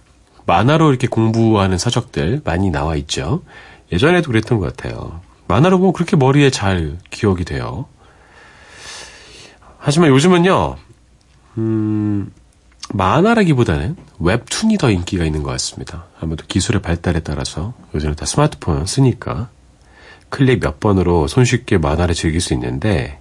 만화로 0.46 0.90
이렇게 0.90 1.06
공부하는 1.06 1.78
서적들 1.78 2.42
많이 2.44 2.70
나와 2.70 2.96
있죠. 2.96 3.44
예전에도 3.92 4.32
그랬던 4.32 4.58
것 4.58 4.76
같아요. 4.76 5.20
만화로 5.46 5.78
보면 5.78 5.92
그렇게 5.92 6.16
머리에 6.16 6.50
잘 6.50 6.98
기억이 7.10 7.44
돼요. 7.44 7.86
하지만 9.78 10.10
요즘은요, 10.10 10.76
음, 11.58 12.32
만화라기보다는 12.92 13.96
웹툰이 14.18 14.78
더 14.78 14.90
인기가 14.90 15.24
있는 15.24 15.42
것 15.42 15.50
같습니다. 15.52 16.06
아무래도 16.20 16.44
기술의 16.46 16.82
발달에 16.82 17.20
따라서 17.20 17.74
요즘은 17.94 18.16
다 18.16 18.26
스마트폰 18.26 18.86
쓰니까 18.86 19.48
클릭 20.28 20.60
몇 20.60 20.80
번으로 20.80 21.26
손쉽게 21.26 21.78
만화를 21.78 22.14
즐길 22.14 22.40
수 22.40 22.52
있는데 22.54 23.20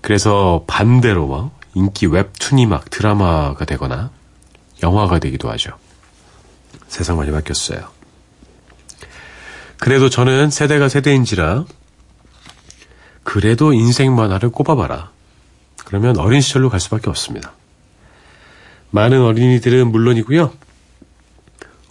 그래서 0.00 0.64
반대로 0.66 1.26
막 1.26 1.58
인기 1.74 2.06
웹툰이 2.06 2.66
막 2.66 2.90
드라마가 2.90 3.64
되거나 3.64 4.10
영화가 4.82 5.18
되기도 5.20 5.50
하죠. 5.50 5.72
세상 6.88 7.16
많이 7.16 7.30
바뀌었어요. 7.30 7.80
그래도 9.78 10.10
저는 10.10 10.50
세대가 10.50 10.88
세대인지라 10.88 11.64
그래도 13.24 13.72
인생 13.72 14.14
만화를 14.14 14.50
꼽아봐라. 14.50 15.10
그러면 15.84 16.18
어린 16.18 16.40
시절로 16.40 16.68
갈 16.68 16.80
수밖에 16.80 17.08
없습니다. 17.08 17.52
많은 18.92 19.22
어린이들은 19.22 19.90
물론이고요. 19.90 20.52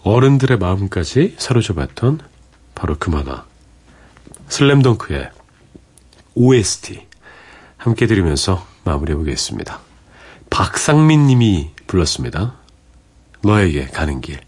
어른들의 0.04 0.56
마음까지 0.58 1.34
사로잡았던 1.36 2.20
바로 2.76 2.96
그 2.98 3.10
만화. 3.10 3.44
슬램덩크의 4.48 5.30
OST 6.34 7.06
함께 7.76 8.06
들으면서 8.06 8.64
마무리해 8.84 9.16
보겠습니다. 9.16 9.80
박상민 10.48 11.26
님이 11.26 11.70
불렀습니다. 11.88 12.54
너에게 13.42 13.86
가는 13.86 14.20
길. 14.20 14.40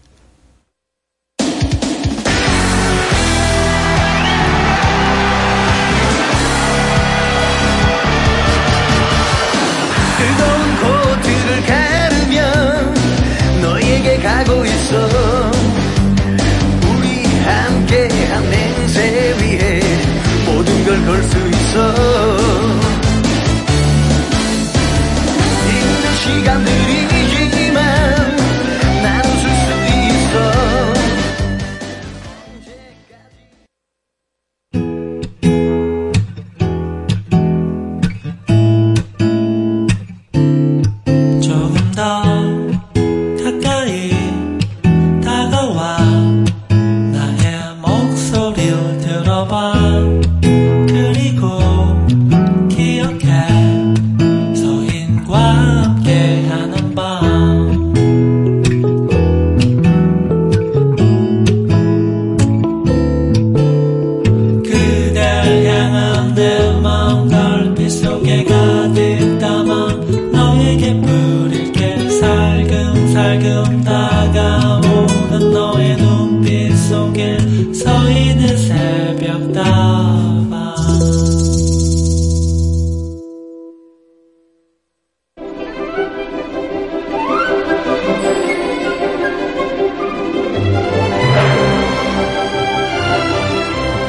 속에 68.25 68.43
가득 68.43 69.37
담아 69.37 69.93
너에게 70.31 70.99
뿌릴게. 70.99 72.09
살금살금 72.09 73.83
다가오는 73.83 75.51
너의 75.51 75.95
눈빛 75.97 76.75
속에 76.75 77.37
서 77.71 78.09
있는 78.09 78.57
새벽 78.57 79.45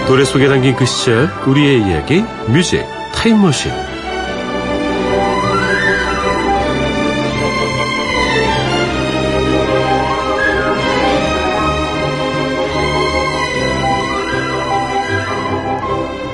노래 0.09 0.25
속에 0.25 0.49
담긴 0.49 0.75
그 0.77 0.87
시절 0.87 1.29
우리의 1.47 1.83
이야기 1.83 2.25
뮤직 2.49 2.83
타임머신 3.13 3.86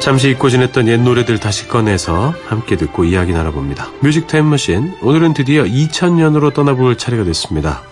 잠시 0.02 0.30
잊고 0.30 0.50
지냈던 0.50 0.88
옛 0.88 1.00
노래들 1.00 1.38
다시 1.38 1.68
꺼내서 1.68 2.34
함께 2.48 2.76
듣고 2.76 3.04
이야기 3.04 3.30
나눠봅니다. 3.32 3.92
뮤직 4.00 4.26
타임머신 4.26 4.96
오늘은 5.00 5.32
드디어 5.32 5.62
2000년으로 5.62 6.52
떠나볼 6.52 6.98
차례가 6.98 7.22
됐습니다. 7.22 7.84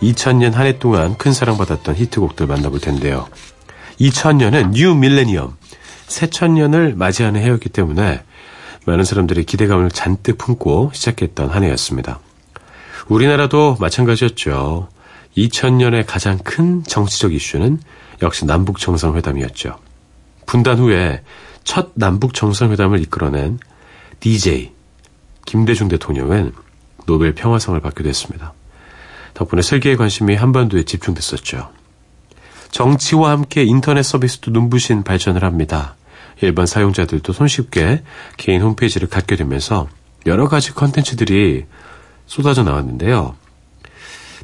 2000년 0.00 0.52
한 0.52 0.66
해 0.68 0.78
동안 0.78 1.16
큰 1.16 1.32
사랑받았던 1.32 1.96
히트곡들 1.96 2.46
만나볼 2.46 2.78
텐데요. 2.78 3.26
2000년은 4.00 4.70
new 4.70 4.94
millennium, 4.94 5.56
새천년을 6.06 6.94
맞이하는 6.94 7.40
해였기 7.40 7.70
때문에 7.70 8.22
많은 8.86 9.02
사람들이 9.02 9.42
기대감을 9.42 9.90
잔뜩 9.90 10.38
품고 10.38 10.92
시작했던 10.94 11.48
한 11.48 11.64
해였습니다. 11.64 12.20
우리나라도 13.08 13.76
마찬가지였죠. 13.80 14.88
2000년의 15.36 16.04
가장 16.06 16.38
큰 16.38 16.84
정치적 16.84 17.34
이슈는 17.34 17.80
역시 18.22 18.44
남북 18.46 18.78
정상회담이었죠. 18.78 19.76
분단 20.46 20.78
후에 20.78 21.22
첫 21.68 21.90
남북 21.92 22.32
정상회담을 22.32 22.98
이끌어낸 23.02 23.58
DJ 24.20 24.72
김대중 25.44 25.88
대통령은 25.88 26.54
노벨 27.04 27.34
평화상을 27.34 27.78
받게 27.78 28.02
됐습니다. 28.04 28.54
덕분에 29.34 29.60
세계의 29.60 29.98
관심이 29.98 30.34
한반도에 30.34 30.84
집중됐었죠. 30.84 31.68
정치와 32.70 33.32
함께 33.32 33.64
인터넷 33.64 34.02
서비스도 34.02 34.50
눈부신 34.50 35.02
발전을 35.02 35.44
합니다. 35.44 35.96
일반 36.40 36.64
사용자들도 36.64 37.34
손쉽게 37.34 38.02
개인 38.38 38.62
홈페이지를 38.62 39.06
갖게 39.06 39.36
되면서 39.36 39.88
여러 40.24 40.48
가지 40.48 40.72
컨텐츠들이 40.72 41.66
쏟아져 42.24 42.62
나왔는데요. 42.62 43.36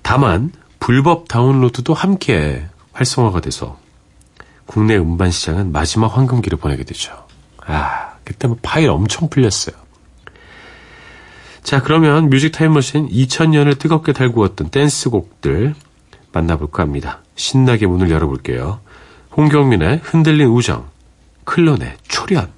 다만 0.03 0.53
불법 0.79 1.29
다운로드도 1.29 1.95
함께 1.95 2.67
활성화가 2.93 3.41
돼서 3.41 3.83
국내 4.67 4.97
음반 4.97 5.31
시장은 5.31 5.73
마지막 5.73 6.17
황금기를 6.17 6.59
보내게 6.59 6.85
되죠. 6.85 7.27
아, 7.67 8.15
그때 8.25 8.49
뭐 8.49 8.57
파일 8.63 8.91
엄청 8.91 9.29
풀렸어요. 9.29 9.77
자, 11.63 11.83
그러면 11.83 12.29
뮤직 12.29 12.53
타임머신 12.53 13.09
2000년을 13.09 13.79
뜨겁게 13.79 14.13
달구었던 14.13 14.69
댄스곡들 14.69 15.75
만나볼까 16.33 16.83
합니다. 16.83 17.23
신나게 17.37 17.87
문을 17.87 18.11
열어볼게요. 18.11 18.81
홍경민의 19.37 20.01
흔들린 20.03 20.49
우정, 20.49 20.89
클론의 21.45 21.97
초련. 22.07 22.53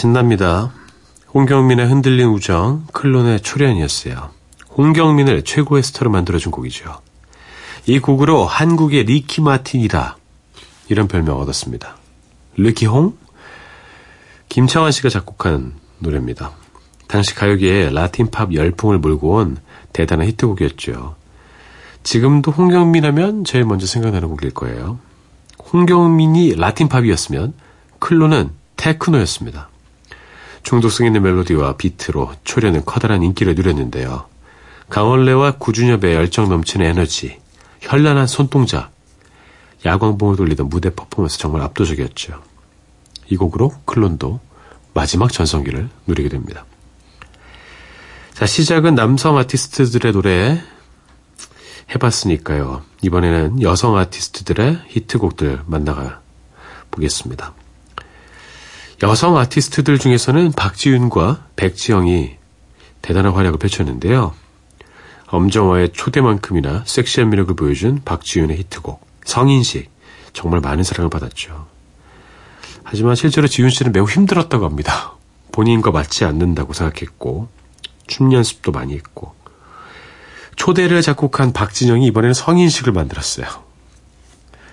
신납니다. 0.00 0.72
홍경민의 1.34 1.86
흔들린 1.86 2.28
우정, 2.28 2.86
클론의 2.94 3.42
초련이었어요. 3.42 4.30
홍경민을 4.78 5.44
최고의 5.44 5.82
스타로 5.82 6.10
만들어준 6.10 6.50
곡이죠. 6.52 7.02
이 7.84 7.98
곡으로 7.98 8.46
한국의 8.46 9.04
리키 9.04 9.42
마틴이다. 9.42 10.16
이런 10.88 11.06
별명 11.06 11.36
을 11.36 11.42
얻었습니다. 11.42 11.96
리키홍? 12.56 13.12
김창완 14.48 14.90
씨가 14.90 15.10
작곡한 15.10 15.74
노래입니다. 15.98 16.52
당시 17.06 17.34
가요계에 17.34 17.90
라틴 17.90 18.30
팝 18.30 18.54
열풍을 18.54 18.96
몰고 18.96 19.34
온 19.34 19.58
대단한 19.92 20.28
히트곡이었죠. 20.28 21.16
지금도 22.04 22.52
홍경민 22.52 23.04
하면 23.04 23.44
제일 23.44 23.66
먼저 23.66 23.86
생각나는 23.86 24.30
곡일 24.30 24.52
거예요. 24.54 24.98
홍경민이 25.74 26.54
라틴 26.54 26.88
팝이었으면 26.88 27.52
클로는 27.98 28.48
테크노였습니다. 28.78 29.69
중독성 30.62 31.06
있는 31.06 31.22
멜로디와 31.22 31.76
비트로 31.76 32.32
초련은 32.44 32.84
커다란 32.84 33.22
인기를 33.22 33.54
누렸는데요. 33.54 34.26
강원래와 34.88 35.52
구준엽의 35.52 36.14
열정 36.14 36.48
넘치는 36.48 36.86
에너지, 36.86 37.38
현란한 37.80 38.26
손동작, 38.26 38.92
야광봉을 39.84 40.36
돌리던 40.36 40.68
무대 40.68 40.90
퍼포먼스 40.90 41.38
정말 41.38 41.62
압도적이었죠. 41.62 42.42
이 43.28 43.36
곡으로 43.36 43.72
클론도 43.84 44.40
마지막 44.92 45.32
전성기를 45.32 45.88
누리게 46.06 46.28
됩니다. 46.28 46.64
자, 48.34 48.46
시작은 48.46 48.94
남성 48.94 49.38
아티스트들의 49.38 50.12
노래 50.12 50.62
해봤으니까요. 51.94 52.82
이번에는 53.02 53.62
여성 53.62 53.96
아티스트들의 53.96 54.82
히트곡들 54.88 55.62
만나가 55.66 56.20
보겠습니다. 56.90 57.54
여성 59.02 59.38
아티스트들 59.38 59.98
중에서는 59.98 60.52
박지윤과 60.52 61.46
백지영이 61.56 62.36
대단한 63.00 63.32
활약을 63.32 63.58
펼쳤는데요. 63.58 64.34
엄정화의 65.28 65.92
초대만큼이나 65.92 66.84
섹시한 66.86 67.30
매력을 67.30 67.54
보여준 67.56 68.02
박지윤의 68.04 68.58
히트곡 68.58 69.00
성인식 69.24 69.90
정말 70.34 70.60
많은 70.60 70.84
사랑을 70.84 71.08
받았죠. 71.08 71.66
하지만 72.84 73.14
실제로 73.14 73.46
지윤 73.46 73.70
씨는 73.70 73.92
매우 73.92 74.04
힘들었다고 74.04 74.66
합니다. 74.66 75.14
본인과 75.52 75.92
맞지 75.92 76.26
않는다고 76.26 76.74
생각했고 76.74 77.48
춤 78.06 78.32
연습도 78.34 78.70
많이 78.70 78.94
했고 78.94 79.34
초대를 80.56 81.00
작곡한 81.00 81.54
박진영이 81.54 82.06
이번에는 82.08 82.34
성인식을 82.34 82.92
만들었어요. 82.92 83.69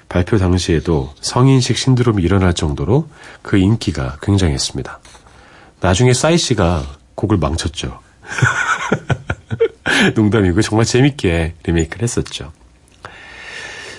발표 0.10 0.38
당시에도 0.38 1.14
성인식 1.22 1.78
신드롬이 1.78 2.24
일어날 2.24 2.54
정도로 2.54 3.08
그 3.42 3.58
인기가 3.58 4.18
굉장했습니다. 4.22 5.00
나중에 5.82 6.14
싸이 6.14 6.38
씨가 6.38 6.86
곡을 7.16 7.38
망쳤죠. 7.38 8.00
농담이고 10.16 10.62
정말 10.62 10.86
재밌게 10.86 11.56
리메이크를 11.64 12.04
했었죠. 12.04 12.52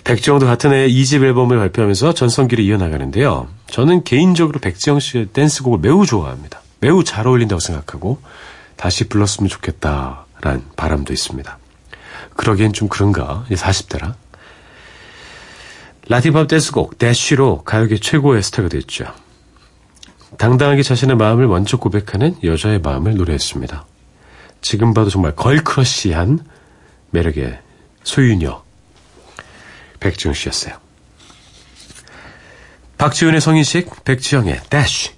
백지영도 0.05 0.47
같은 0.47 0.73
해 0.73 0.89
2집 0.89 1.23
앨범을 1.23 1.59
발표하면서 1.59 2.15
전성기를 2.15 2.65
이어나가는데요. 2.65 3.49
저는 3.71 4.05
개인적으로 4.05 4.59
백지영 4.59 5.01
씨의 5.01 5.27
댄스곡을 5.27 5.81
매우 5.81 6.07
좋아합니다. 6.07 6.63
매우 6.81 7.05
잘 7.05 7.27
어울린다고 7.27 7.61
생각하고 7.61 8.19
다시 8.77 9.09
불렀으면 9.09 9.51
좋겠다라는 9.51 10.63
바람도 10.77 11.13
있습니다. 11.13 11.59
그러기엔 12.37 12.73
좀 12.73 12.89
그런가? 12.89 13.45
40대라. 13.51 14.15
라틴팝 16.09 16.49
댄스곡 16.49 16.99
대쉬로 16.99 17.63
가요계 17.65 17.99
최고의 17.99 18.43
스타가 18.43 18.69
됐죠. 18.69 19.13
당당하게 20.39 20.83
자신의 20.83 21.17
마음을 21.17 21.47
먼저 21.47 21.77
고백하는 21.77 22.37
여자의 22.43 22.81
마음을 22.81 23.15
노래했습니다. 23.15 23.87
지금 24.61 24.95
봐도 24.95 25.11
정말 25.11 25.35
걸크러쉬한 25.37 26.41
매력의 27.11 27.61
소유녀 28.05 28.63
백지영 30.01 30.35
씨였어요. 30.35 30.77
박지훈의 32.97 33.41
성인식, 33.41 34.05
백지영의 34.05 34.63
대쉬. 34.71 35.18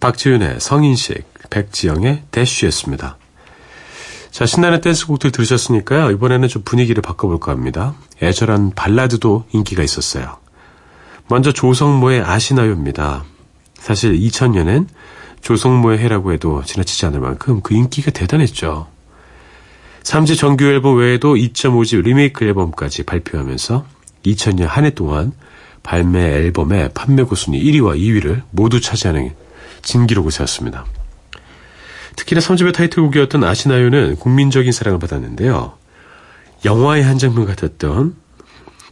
박지윤의 0.00 0.60
성인식, 0.60 1.24
백지영의 1.50 2.22
대쉬였습니다. 2.30 3.18
자, 4.30 4.46
신나는 4.46 4.80
댄스곡들 4.80 5.32
들으셨으니까요. 5.32 6.10
이번에는 6.12 6.48
좀 6.48 6.62
분위기를 6.64 7.02
바꿔볼까 7.02 7.52
합니다. 7.52 7.94
애절한 8.22 8.72
발라드도 8.74 9.44
인기가 9.52 9.82
있었어요. 9.82 10.38
먼저 11.28 11.52
조성모의 11.52 12.22
아시나요입니다. 12.22 13.24
사실 13.74 14.18
2000년엔 14.18 14.86
조성모의 15.40 15.98
해라고 15.98 16.32
해도 16.32 16.62
지나치지 16.64 17.06
않을 17.06 17.20
만큼 17.20 17.60
그 17.62 17.74
인기가 17.74 18.10
대단했죠. 18.10 18.86
3집 20.02 20.38
정규 20.38 20.64
앨범 20.64 20.98
외에도 20.98 21.34
2.5집 21.34 22.02
리메이크 22.02 22.44
앨범까지 22.44 23.02
발표하면서 23.04 23.84
2000년 24.24 24.66
한 24.66 24.84
해 24.84 24.90
동안 24.90 25.32
발매 25.82 26.20
앨범의 26.20 26.90
판매 26.94 27.22
고 27.22 27.34
순위 27.34 27.62
1위와 27.62 27.98
2위를 27.98 28.42
모두 28.50 28.80
차지하는 28.80 29.34
진기록을 29.82 30.30
세웠습니다. 30.30 30.84
특히나 32.16 32.40
3집의 32.40 32.74
타이틀곡이었던 32.74 33.44
아시나요는 33.44 34.16
국민적인 34.16 34.72
사랑을 34.72 34.98
받았는데요. 34.98 35.78
영화의 36.64 37.02
한 37.02 37.18
장면 37.18 37.46
같았던 37.46 38.14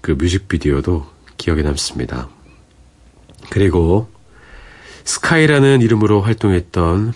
그 0.00 0.12
뮤직비디오도 0.12 1.06
기억에 1.36 1.62
남습니다. 1.62 2.28
그리고 3.50 4.08
스카이라는 5.04 5.82
이름으로 5.82 6.22
활동했던 6.22 7.12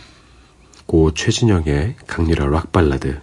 고 0.86 1.14
최진영의 1.14 1.96
강렬한 2.06 2.50
락 2.50 2.72
발라드 2.72 3.20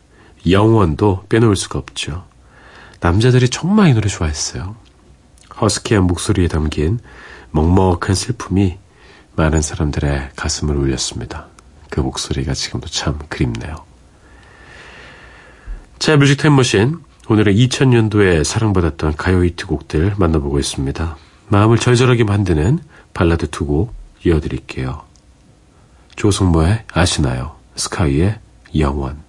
영원도 0.49 1.25
빼놓을 1.29 1.55
수가 1.55 1.77
없죠. 1.77 2.25
남자들이 2.99 3.49
정말 3.49 3.89
이 3.89 3.93
노래 3.93 4.09
좋아했어요. 4.09 4.75
허스키한 5.61 6.05
목소리에 6.05 6.47
담긴 6.47 6.99
먹먹한 7.51 8.15
슬픔이 8.15 8.78
많은 9.39 9.61
사람들의 9.61 10.31
가슴을 10.35 10.75
울렸습니다. 10.75 11.47
그 11.89 12.01
목소리가 12.01 12.53
지금도 12.53 12.87
참 12.89 13.17
그립네요. 13.29 13.77
자, 15.97 16.17
뮤직 16.17 16.35
타임머신. 16.39 16.99
오늘은 17.29 17.53
2000년도에 17.53 18.43
사랑받았던 18.43 19.15
가요 19.15 19.45
히트곡들 19.45 20.15
만나보고 20.17 20.59
있습니다. 20.59 21.15
마음을 21.47 21.77
절절하게 21.77 22.25
만드는 22.25 22.79
발라드 23.13 23.49
두 23.49 23.65
곡 23.65 23.93
이어드릴게요. 24.25 25.03
조성모의 26.17 26.83
아시나요? 26.91 27.55
스카이의 27.77 28.39
영원. 28.77 29.28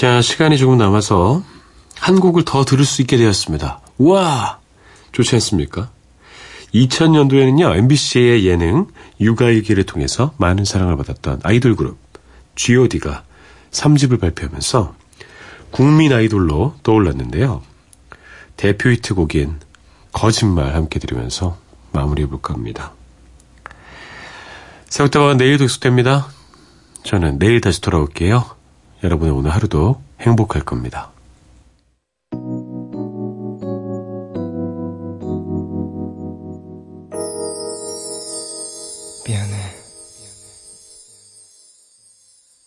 자, 0.00 0.22
시간이 0.22 0.56
조금 0.56 0.78
남아서 0.78 1.42
한 1.98 2.20
곡을 2.20 2.46
더 2.46 2.64
들을 2.64 2.86
수 2.86 3.02
있게 3.02 3.18
되었습니다. 3.18 3.80
우와! 3.98 4.58
좋지 5.12 5.34
않습니까? 5.34 5.90
2000년도에는요, 6.72 7.76
MBC의 7.76 8.46
예능 8.46 8.86
육아일기를 9.20 9.84
통해서 9.84 10.32
많은 10.38 10.64
사랑을 10.64 10.96
받았던 10.96 11.40
아이돌 11.42 11.76
그룹 11.76 11.98
G.O.D가 12.54 13.24
3집을 13.72 14.18
발표하면서 14.18 14.94
국민 15.70 16.14
아이돌로 16.14 16.76
떠올랐는데요. 16.82 17.60
대표 18.56 18.88
히트곡인 18.88 19.60
거짓말 20.12 20.76
함께 20.76 20.98
들으면서 20.98 21.58
마무리해볼까 21.92 22.54
합니다. 22.54 22.94
새벽다방은 24.86 25.36
내일도 25.36 25.64
익숙됩니다. 25.64 26.28
저는 27.02 27.38
내일 27.38 27.60
다시 27.60 27.82
돌아올게요. 27.82 28.59
여러분의 29.02 29.32
오늘 29.32 29.50
하루도 29.50 30.00
행복할 30.20 30.62
겁니다. 30.62 31.10
미안해. 39.26 39.56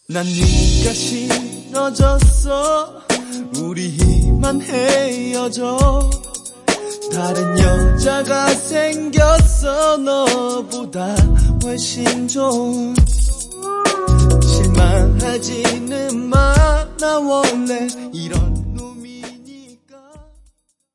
난 0.10 0.26
네가 0.26 0.94
싫어졌어 0.94 2.24
우리만 3.60 4.62
헤어져 4.62 6.10
다른 7.12 7.60
여자가 7.60 8.48
생겼어 8.48 9.98
너보다 9.98 11.16
훨씬 11.64 12.28
좋은 12.28 12.96
실망하지는 14.84 16.30
마 16.30 16.54
나 17.00 17.20
원래. 17.20 17.88
이런 18.14 18.53